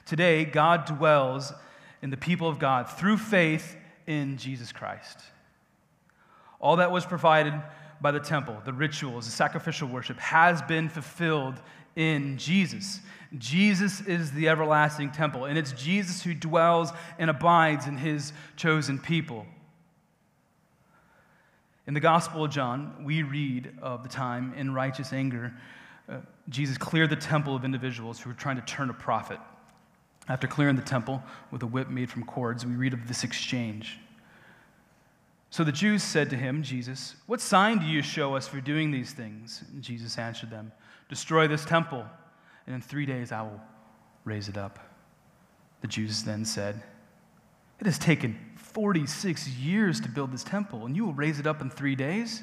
Today, 0.05 0.45
God 0.45 0.86
dwells 0.86 1.53
in 2.01 2.09
the 2.09 2.17
people 2.17 2.47
of 2.47 2.59
God 2.59 2.89
through 2.89 3.17
faith 3.17 3.75
in 4.07 4.38
Jesus 4.38 4.71
Christ. 4.71 5.19
All 6.59 6.77
that 6.77 6.91
was 6.91 7.05
provided 7.05 7.53
by 8.01 8.11
the 8.11 8.19
temple, 8.19 8.57
the 8.65 8.73
rituals, 8.73 9.25
the 9.25 9.32
sacrificial 9.32 9.88
worship, 9.88 10.17
has 10.17 10.61
been 10.63 10.89
fulfilled 10.89 11.61
in 11.96 12.38
Jesus. 12.38 13.00
Jesus 13.38 14.02
is 14.02 14.32
the 14.32 14.50
everlasting 14.50 15.12
temple, 15.12 15.46
and 15.46 15.58
it's 15.58 15.72
Jesus 15.72 16.22
who 16.22 16.34
dwells 16.34 16.92
and 17.18 17.30
abides 17.30 17.88
in 17.88 17.98
his 17.98 18.34
chosen 18.58 19.00
people. 19.00 19.46
In 21.88 21.94
the 21.94 22.00
Gospel 22.00 22.44
of 22.46 22.52
John, 22.52 23.04
we 23.04 23.24
read 23.24 23.74
of 23.82 24.04
the 24.04 24.10
time 24.10 24.54
in 24.56 24.74
righteous 24.74 25.14
anger, 25.14 25.54
uh, 26.10 26.18
Jesus 26.50 26.78
cleared 26.78 27.10
the 27.10 27.16
temple 27.16 27.56
of 27.56 27.64
individuals 27.64 28.20
who 28.20 28.30
were 28.30 28.36
trying 28.36 28.58
to 28.58 28.62
turn 28.64 28.89
a 28.89 28.94
profit. 28.94 29.39
After 30.28 30.48
clearing 30.48 30.76
the 30.76 30.82
temple 30.82 31.24
with 31.52 31.64
a 31.64 31.68
whip 31.68 31.89
made 31.89 32.10
from 32.10 32.24
cords, 32.24 32.66
we 32.66 32.76
read 32.76 32.94
of 32.94 33.08
this 33.08 33.24
exchange. 33.24 33.98
So 35.50 35.64
the 35.64 35.72
Jews 35.72 36.04
said 36.04 36.30
to 36.30 36.38
him, 36.38 36.64
Jesus, 36.64 37.16
What 37.28 37.42
sign 37.42 37.80
do 37.80 37.86
you 37.86 38.02
show 38.02 38.36
us 38.36 38.48
for 38.48 38.62
doing 38.62 38.92
these 38.92 39.12
things? 39.12 39.64
And 39.74 39.82
Jesus 39.82 40.18
answered 40.18 40.50
them, 40.50 40.72
Destroy 41.12 41.45
this 41.45 41.66
temple, 41.66 42.05
and 42.66 42.74
in 42.74 42.82
three 42.82 43.05
days 43.05 43.34
I 43.34 43.41
will 43.41 43.59
raise 44.24 44.47
it 44.47 44.57
up. 44.57 44.80
The 45.82 45.88
Jews 45.88 46.24
then 46.24 46.45
said, 46.45 46.82
It 47.82 47.86
has 47.86 47.99
taken 47.99 48.39
46 48.55 49.49
years 49.49 49.99
to 49.99 50.07
build 50.07 50.32
this 50.32 50.45
temple, 50.45 50.86
and 50.86 50.95
you 50.95 51.05
will 51.05 51.14
raise 51.14 51.38
it 51.38 51.45
up 51.45 51.59
in 51.59 51.70
three 51.70 51.95
days? 51.95 52.41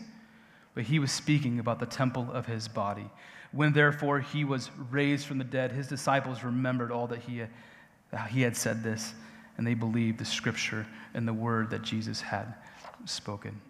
But 0.75 0.85
he 0.85 0.99
was 0.99 1.11
speaking 1.11 1.59
about 1.61 1.81
the 1.81 1.87
temple 1.87 2.31
of 2.31 2.45
his 2.45 2.69
body. 2.69 3.11
When 3.53 3.73
therefore 3.73 4.21
he 4.21 4.45
was 4.45 4.71
raised 4.91 5.25
from 5.25 5.39
the 5.39 5.45
dead, 5.45 5.73
his 5.73 5.89
disciples 5.89 6.45
remembered 6.45 6.93
all 6.93 7.07
that 7.07 7.21
he 7.21 7.39
had, 7.39 7.49
he 8.29 8.43
had 8.43 8.55
said 8.55 8.83
this, 8.83 9.15
and 9.57 9.67
they 9.67 9.73
believed 9.73 10.19
the 10.19 10.27
scripture 10.27 10.87
and 11.15 11.27
the 11.27 11.33
word 11.33 11.71
that 11.71 11.81
Jesus 11.81 12.21
had 12.21 12.53
spoken. 13.07 13.63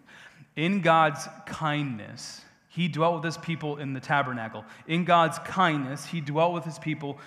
In 0.57 0.81
God's 0.81 1.25
kindness, 1.45 2.41
he 2.69 2.87
dwelt 2.87 3.15
with 3.15 3.23
his 3.23 3.37
people 3.37 3.77
in 3.77 3.93
the 3.93 3.99
tabernacle. 3.99 4.63
In 4.87 5.03
God's 5.03 5.39
kindness, 5.39 6.05
he 6.05 6.21
dwelt 6.21 6.53
with 6.53 6.63
his 6.63 6.79
people 6.79 7.19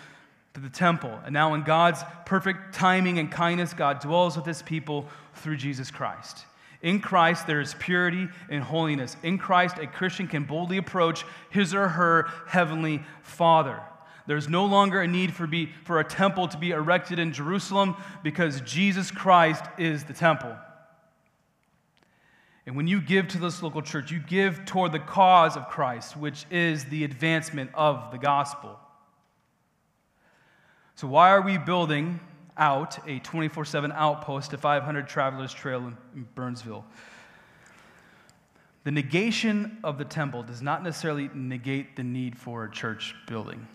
to 0.55 0.61
the 0.61 0.68
temple. 0.68 1.18
And 1.24 1.32
now, 1.32 1.55
in 1.55 1.62
God's 1.62 2.03
perfect 2.26 2.74
timing 2.74 3.18
and 3.18 3.30
kindness, 3.30 3.74
God 3.74 4.01
dwells 4.01 4.36
with 4.36 4.47
his 4.47 4.62
people 4.62 5.09
through 5.34 5.57
Jesus 5.57 5.90
Christ. 5.90 6.45
In 6.80 7.01
Christ, 7.01 7.47
there 7.47 7.61
is 7.61 7.74
purity 7.74 8.28
and 8.49 8.62
holiness. 8.62 9.16
In 9.22 9.38
Christ, 9.38 9.78
a 9.78 9.86
Christian 9.86 10.26
can 10.26 10.45
boldly 10.45 10.76
approach 10.76 11.24
his 11.51 11.74
or 11.74 11.88
her 11.88 12.28
heavenly 12.47 13.03
Father. 13.22 13.80
There's 14.26 14.49
no 14.49 14.66
longer 14.66 15.01
a 15.01 15.09
need 15.09 15.32
for, 15.32 15.47
be, 15.47 15.70
for 15.84 15.99
a 15.99 16.05
temple 16.05 16.49
to 16.49 16.59
be 16.59 16.70
erected 16.70 17.18
in 17.18 17.32
Jerusalem 17.32 17.97
because 18.22 18.61
Jesus 18.61 19.11
Christ 19.11 19.64
is 19.78 20.05
the 20.05 20.12
temple. 20.12 20.57
And 22.67 22.77
when 22.77 22.87
you 22.87 23.01
give 23.01 23.29
to 23.29 23.39
this 23.39 23.63
local 23.63 23.83
church, 23.83 24.11
you 24.11 24.21
give 24.21 24.65
toward 24.65 24.93
the 24.93 25.01
cause 25.01 25.57
of 25.57 25.69
Christ, 25.69 26.17
which 26.17 26.47
is 26.51 26.85
the 26.85 27.05
advancement 27.05 27.71
of 27.75 28.13
the 28.13 28.19
gospel. 28.19 28.79
So, 30.95 31.09
why 31.09 31.31
are 31.31 31.41
we 31.41 31.59
building 31.59 32.21
out 32.57 32.99
a 33.09 33.19
24 33.21 33.65
7 33.65 33.93
outpost 33.93 34.51
to 34.51 34.59
500 34.59 35.09
Travelers 35.09 35.53
Trail 35.53 35.93
in 36.15 36.29
Burnsville? 36.35 36.85
The 38.85 38.91
negation 38.91 39.79
of 39.83 39.99
the 39.99 40.05
temple 40.05 40.43
does 40.43 40.63
not 40.63 40.83
necessarily 40.83 41.31
negate 41.35 41.97
the 41.97 42.05
need 42.05 42.37
for 42.37 42.65
a 42.65 42.71
church 42.71 43.15
building. 43.27 43.67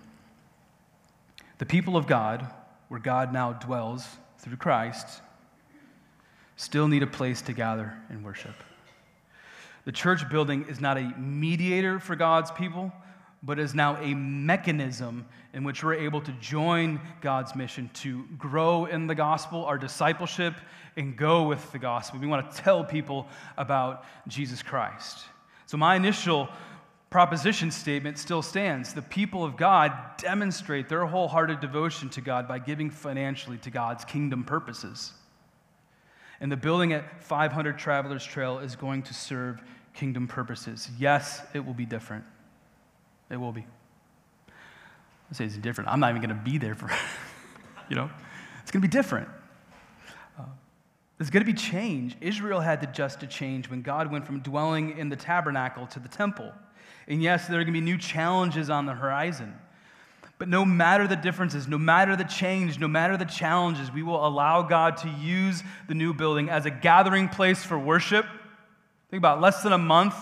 The 1.58 1.66
people 1.66 1.98
of 1.98 2.08
God, 2.08 2.48
where 2.90 3.00
God 3.00 3.34
now 3.34 3.54
dwells 3.54 4.06
through 4.38 4.58
Christ 4.58 5.22
still 6.56 6.88
need 6.88 7.04
a 7.04 7.08
place 7.08 7.42
to 7.44 7.54
gather 7.54 7.94
and 8.10 8.24
worship. 8.24 8.56
The 9.88 9.94
church 9.94 10.30
building 10.30 10.66
is 10.68 10.82
not 10.82 10.98
a 10.98 11.14
mediator 11.18 11.98
for 11.98 12.18
God's 12.18 12.52
people, 12.52 12.92
but 13.42 13.58
is 13.58 13.74
now 13.74 13.96
a 14.02 14.14
mechanism 14.14 15.26
in 15.54 15.64
which 15.64 15.82
we're 15.82 15.94
able 15.94 16.20
to 16.24 16.32
join 16.42 17.00
God's 17.22 17.56
mission 17.56 17.90
to 18.02 18.26
grow 18.38 18.84
in 18.84 19.08
the 19.08 19.16
gospel, 19.16 19.64
our 19.64 19.78
discipleship, 19.78 20.56
and 20.98 21.16
go 21.16 21.44
with 21.44 21.72
the 21.72 21.80
gospel. 21.80 22.20
We 22.20 22.28
want 22.28 22.52
to 22.52 22.58
tell 22.62 22.84
people 22.84 23.30
about 23.56 24.04
Jesus 24.28 24.62
Christ. 24.62 25.20
So, 25.68 25.78
my 25.78 25.96
initial 25.96 26.50
proposition 27.10 27.72
statement 27.72 28.18
still 28.18 28.42
stands. 28.42 28.94
The 28.94 29.02
people 29.02 29.46
of 29.46 29.56
God 29.56 29.94
demonstrate 30.18 30.90
their 30.90 31.06
wholehearted 31.06 31.62
devotion 31.62 32.10
to 32.10 32.20
God 32.20 32.46
by 32.46 32.60
giving 32.60 32.90
financially 32.90 33.58
to 33.60 33.70
God's 33.70 34.04
kingdom 34.04 34.44
purposes. 34.44 35.14
And 36.40 36.52
the 36.52 36.58
building 36.58 36.94
at 36.94 37.24
500 37.24 37.78
Travelers 37.78 38.24
Trail 38.24 38.60
is 38.60 38.76
going 38.76 39.04
to 39.04 39.14
serve 39.14 39.62
kingdom 39.94 40.28
purposes. 40.28 40.90
Yes, 40.98 41.42
it 41.54 41.66
will 41.66 41.74
be 41.74 41.86
different. 41.86 42.24
It 43.30 43.38
will 43.38 43.52
be. 43.52 43.66
I 45.30 45.34
say 45.34 45.46
it's 45.46 45.58
different. 45.58 45.90
I'm 45.90 46.00
not 46.00 46.12
even 46.12 46.22
going 46.22 46.38
to 46.38 46.44
be 46.44 46.58
there 46.58 46.76
for, 46.76 46.90
you 47.90 47.96
know, 47.96 48.10
it's 48.62 48.72
going 48.72 48.82
to 48.82 48.88
be 48.88 48.92
different. 48.92 49.28
Uh, 50.40 50.44
there's 51.18 51.30
going 51.30 51.46
to 51.46 51.52
be 51.52 51.58
change. 51.58 52.16
Israel 52.22 52.60
had 52.60 52.82
to 52.82 52.90
adjust 52.90 53.20
to 53.22 53.28
change 53.28 53.70
when 53.70 53.82
God 53.82 54.12
went 54.12 54.26
from 54.26 54.40
dwelling 54.40 54.98
in 54.98 55.10
the 55.10 55.16
tabernacle 55.16 55.88
to 55.88 56.00
the 56.00 56.08
temple. 56.08 56.52
And 57.08 57.22
yes, 57.22 57.48
there 57.48 57.60
are 57.60 57.64
going 57.64 57.74
to 57.74 57.80
be 57.80 57.84
new 57.84 57.98
challenges 57.98 58.70
on 58.70 58.86
the 58.86 58.94
horizon. 58.94 59.54
But 60.40 60.50
no 60.50 60.64
matter 60.64 61.08
the 61.08 61.16
differences, 61.16 61.68
no 61.68 61.78
matter 61.78 62.16
the 62.16 62.24
change, 62.24 62.80
no 62.80 62.88
matter 62.88 63.18
the 63.18 63.26
challenges, 63.26 63.92
we 63.92 64.04
will 64.04 64.26
allow 64.26 64.62
God 64.62 64.98
to 64.98 65.10
use 65.10 65.64
the 65.88 65.96
new 65.96 66.14
building 66.14 66.50
as 66.50 66.66
a 66.66 66.70
gathering 66.70 67.28
place 67.28 67.64
for 67.64 67.78
worship. 67.78 68.26
Think 69.10 69.20
about 69.20 69.40
it, 69.40 69.42
less 69.42 69.64
than 69.64 69.74
a 69.74 69.78
month, 69.78 70.16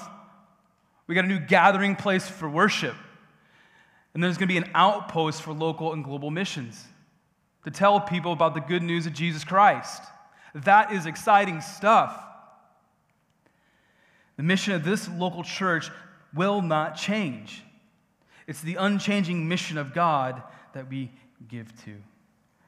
we 1.08 1.16
got 1.16 1.26
a 1.26 1.28
new 1.28 1.40
gathering 1.40 1.96
place 1.96 2.28
for 2.28 2.50
worship. 2.50 2.96
And 4.14 4.24
there's 4.24 4.38
going 4.38 4.48
to 4.48 4.54
be 4.54 4.58
an 4.58 4.72
outpost 4.74 5.42
for 5.42 5.52
local 5.52 5.92
and 5.92 6.04
global 6.04 6.32
missions 6.32 6.82
to 7.66 7.72
tell 7.72 8.00
people 8.00 8.32
about 8.32 8.54
the 8.54 8.62
good 8.62 8.82
news 8.82 9.06
of 9.06 9.14
Jesus 9.14 9.44
Christ. 9.44 10.02
That 10.54 10.94
is 10.94 11.06
exciting 11.06 11.62
stuff. 11.62 12.18
The 14.38 14.44
mission 14.44 14.74
of 14.74 14.86
this 14.86 15.10
local 15.10 15.44
church 15.44 15.92
will 16.34 16.62
not 16.62 16.96
change. 16.96 17.62
It's 18.48 18.62
the 18.62 18.76
unchanging 18.76 19.48
mission 19.48 19.78
of 19.78 19.94
God 19.94 20.42
that 20.74 20.90
we 20.90 21.12
give 21.48 21.74
to. 21.86 21.96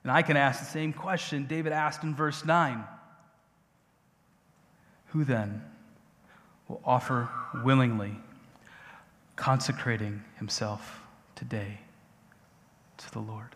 And 0.04 0.12
I 0.12 0.22
can 0.22 0.38
ask 0.38 0.60
the 0.60 0.66
same 0.66 0.94
question 0.94 1.46
David 1.46 1.74
asked 1.74 2.04
in 2.04 2.16
verse 2.16 2.46
9 2.46 2.84
Who 5.08 5.24
then 5.24 5.64
will 6.68 6.82
offer 6.84 7.30
willingly, 7.64 8.16
consecrating 9.36 10.24
himself 10.38 11.02
today 11.36 11.80
to 12.98 13.12
the 13.12 13.20
Lord? 13.20 13.56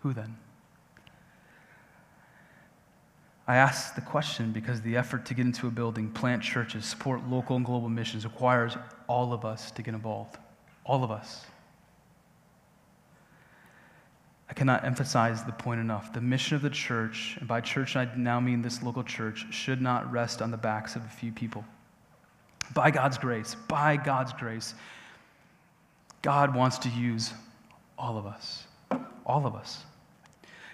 Who 0.00 0.12
then? 0.12 0.36
I 3.48 3.56
ask 3.56 3.94
the 3.94 4.00
question 4.00 4.50
because 4.50 4.80
the 4.80 4.96
effort 4.96 5.24
to 5.26 5.34
get 5.34 5.46
into 5.46 5.68
a 5.68 5.70
building, 5.70 6.10
plant 6.10 6.42
churches, 6.42 6.84
support 6.84 7.28
local 7.28 7.54
and 7.54 7.64
global 7.64 7.88
missions 7.88 8.24
requires 8.24 8.76
all 9.06 9.32
of 9.32 9.44
us 9.44 9.70
to 9.72 9.82
get 9.82 9.94
involved. 9.94 10.36
All 10.86 11.04
of 11.04 11.10
us. 11.10 11.44
I 14.48 14.54
cannot 14.54 14.84
emphasize 14.84 15.44
the 15.44 15.52
point 15.52 15.80
enough. 15.80 16.12
The 16.12 16.20
mission 16.20 16.56
of 16.56 16.62
the 16.62 16.70
church, 16.70 17.36
and 17.38 17.48
by 17.48 17.60
church 17.60 17.96
I 17.96 18.08
now 18.16 18.38
mean 18.38 18.62
this 18.62 18.82
local 18.82 19.02
church, 19.02 19.44
should 19.50 19.82
not 19.82 20.10
rest 20.10 20.40
on 20.40 20.50
the 20.50 20.56
backs 20.56 20.94
of 20.94 21.04
a 21.04 21.08
few 21.08 21.32
people. 21.32 21.64
By 22.72 22.90
God's 22.90 23.18
grace, 23.18 23.56
by 23.68 23.96
God's 23.96 24.32
grace, 24.32 24.74
God 26.22 26.54
wants 26.54 26.78
to 26.78 26.88
use 26.88 27.32
all 27.98 28.16
of 28.16 28.26
us. 28.26 28.66
All 29.24 29.46
of 29.46 29.56
us. 29.56 29.84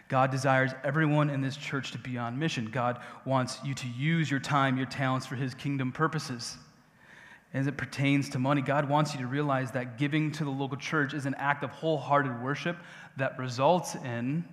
God 0.09 0.31
desires 0.31 0.73
everyone 0.85 1.31
in 1.31 1.41
this 1.41 1.57
church 1.57 1.93
to 1.93 1.99
be 1.99 2.19
on 2.19 2.39
mission. 2.39 2.69
God 2.71 3.01
wants 3.25 3.59
you 3.65 3.73
to 3.73 3.89
use 3.89 4.31
your 4.31 4.41
time, 4.41 4.77
your 4.77 4.87
talents 4.87 5.27
for 5.27 5.37
his 5.37 5.55
kingdom 5.55 5.91
purposes. 5.91 6.59
As 7.55 7.67
it 7.67 7.77
pertains 7.77 8.31
to 8.31 8.39
money, 8.39 8.63
God 8.63 8.89
wants 8.89 9.13
you 9.13 9.21
to 9.21 9.27
realize 9.27 9.73
that 9.73 9.99
giving 9.99 10.33
to 10.33 10.45
the 10.45 10.51
local 10.51 10.79
church 10.79 11.13
is 11.13 11.27
an 11.27 11.35
act 11.35 11.63
of 11.63 11.71
wholehearted 11.71 12.43
worship 12.43 12.79
that 13.19 13.39
results 13.39 13.95
in 13.95 14.45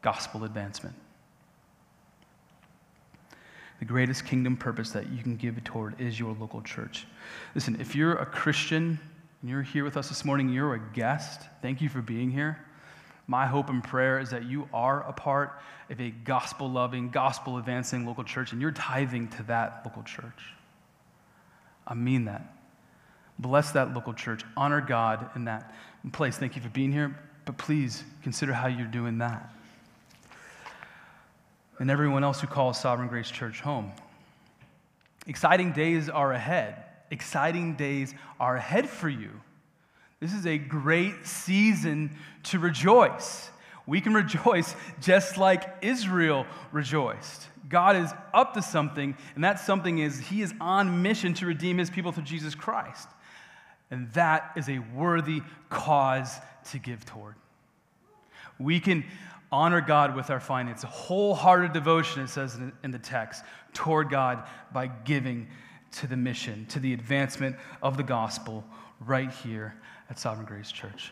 gospel 0.00 0.44
advancement. 0.44 0.94
The 3.80 3.84
greatest 3.84 4.26
kingdom 4.26 4.56
purpose 4.56 4.90
that 4.92 5.10
you 5.10 5.24
can 5.24 5.36
give 5.36 5.62
toward 5.64 6.00
is 6.00 6.18
your 6.18 6.36
local 6.38 6.62
church. 6.62 7.04
Listen, 7.56 7.80
if 7.80 7.96
you're 7.96 8.14
a 8.14 8.26
Christian 8.26 9.00
and 9.40 9.50
you're 9.50 9.62
here 9.62 9.82
with 9.82 9.96
us 9.96 10.08
this 10.08 10.24
morning, 10.24 10.48
you're 10.48 10.74
a 10.74 10.80
guest, 10.94 11.40
thank 11.62 11.80
you 11.80 11.88
for 11.88 12.00
being 12.00 12.30
here. 12.30 12.64
My 13.26 13.44
hope 13.46 13.70
and 13.70 13.82
prayer 13.82 14.20
is 14.20 14.30
that 14.30 14.44
you 14.44 14.68
are 14.72 15.02
a 15.02 15.12
part 15.12 15.60
of 15.90 16.00
a 16.00 16.10
gospel 16.10 16.70
loving, 16.70 17.10
gospel 17.10 17.58
advancing 17.58 18.06
local 18.06 18.22
church, 18.22 18.52
and 18.52 18.60
you're 18.60 18.70
tithing 18.70 19.28
to 19.30 19.42
that 19.44 19.82
local 19.84 20.04
church. 20.04 20.42
I 21.86 21.94
mean 21.94 22.26
that. 22.26 22.54
Bless 23.38 23.72
that 23.72 23.94
local 23.94 24.14
church. 24.14 24.42
Honor 24.56 24.80
God 24.80 25.30
in 25.34 25.44
that 25.46 25.72
place. 26.12 26.36
Thank 26.36 26.56
you 26.56 26.62
for 26.62 26.68
being 26.68 26.92
here, 26.92 27.18
but 27.44 27.58
please 27.58 28.04
consider 28.22 28.52
how 28.52 28.68
you're 28.68 28.86
doing 28.86 29.18
that. 29.18 29.52
And 31.78 31.90
everyone 31.90 32.22
else 32.22 32.40
who 32.40 32.46
calls 32.46 32.80
Sovereign 32.80 33.08
Grace 33.08 33.30
Church 33.30 33.60
home. 33.60 33.90
Exciting 35.26 35.72
days 35.72 36.08
are 36.08 36.32
ahead. 36.32 36.76
Exciting 37.10 37.74
days 37.74 38.14
are 38.38 38.56
ahead 38.56 38.88
for 38.88 39.08
you. 39.08 39.30
This 40.20 40.32
is 40.32 40.46
a 40.46 40.58
great 40.58 41.26
season 41.26 42.16
to 42.44 42.58
rejoice. 42.58 43.50
We 43.86 44.00
can 44.00 44.14
rejoice 44.22 44.74
just 45.00 45.38
like 45.38 45.64
Israel 45.82 46.46
rejoiced. 46.70 47.48
God 47.68 47.96
is 47.96 48.12
up 48.34 48.54
to 48.54 48.62
something, 48.62 49.16
and 49.34 49.44
that 49.44 49.58
something 49.60 49.98
is 49.98 50.18
He 50.18 50.42
is 50.42 50.52
on 50.60 51.02
mission 51.02 51.34
to 51.34 51.46
redeem 51.46 51.78
His 51.78 51.90
people 51.90 52.12
through 52.12 52.24
Jesus 52.24 52.54
Christ. 52.54 53.08
And 53.90 54.10
that 54.12 54.52
is 54.56 54.68
a 54.68 54.78
worthy 54.78 55.42
cause 55.68 56.38
to 56.70 56.78
give 56.78 57.04
toward. 57.04 57.34
We 58.58 58.80
can 58.80 59.04
honor 59.50 59.80
God 59.80 60.16
with 60.16 60.30
our 60.30 60.40
finances, 60.40 60.84
wholehearted 60.88 61.72
devotion, 61.72 62.22
it 62.22 62.28
says 62.28 62.58
in 62.82 62.90
the 62.90 62.98
text, 62.98 63.44
toward 63.74 64.08
God 64.10 64.44
by 64.72 64.86
giving 64.86 65.48
to 65.92 66.06
the 66.06 66.16
mission, 66.16 66.66
to 66.66 66.80
the 66.80 66.94
advancement 66.94 67.56
of 67.82 67.96
the 67.96 68.02
gospel 68.02 68.64
right 69.00 69.30
here 69.30 69.74
at 70.08 70.18
Sovereign 70.18 70.46
Grace 70.46 70.72
Church. 70.72 71.10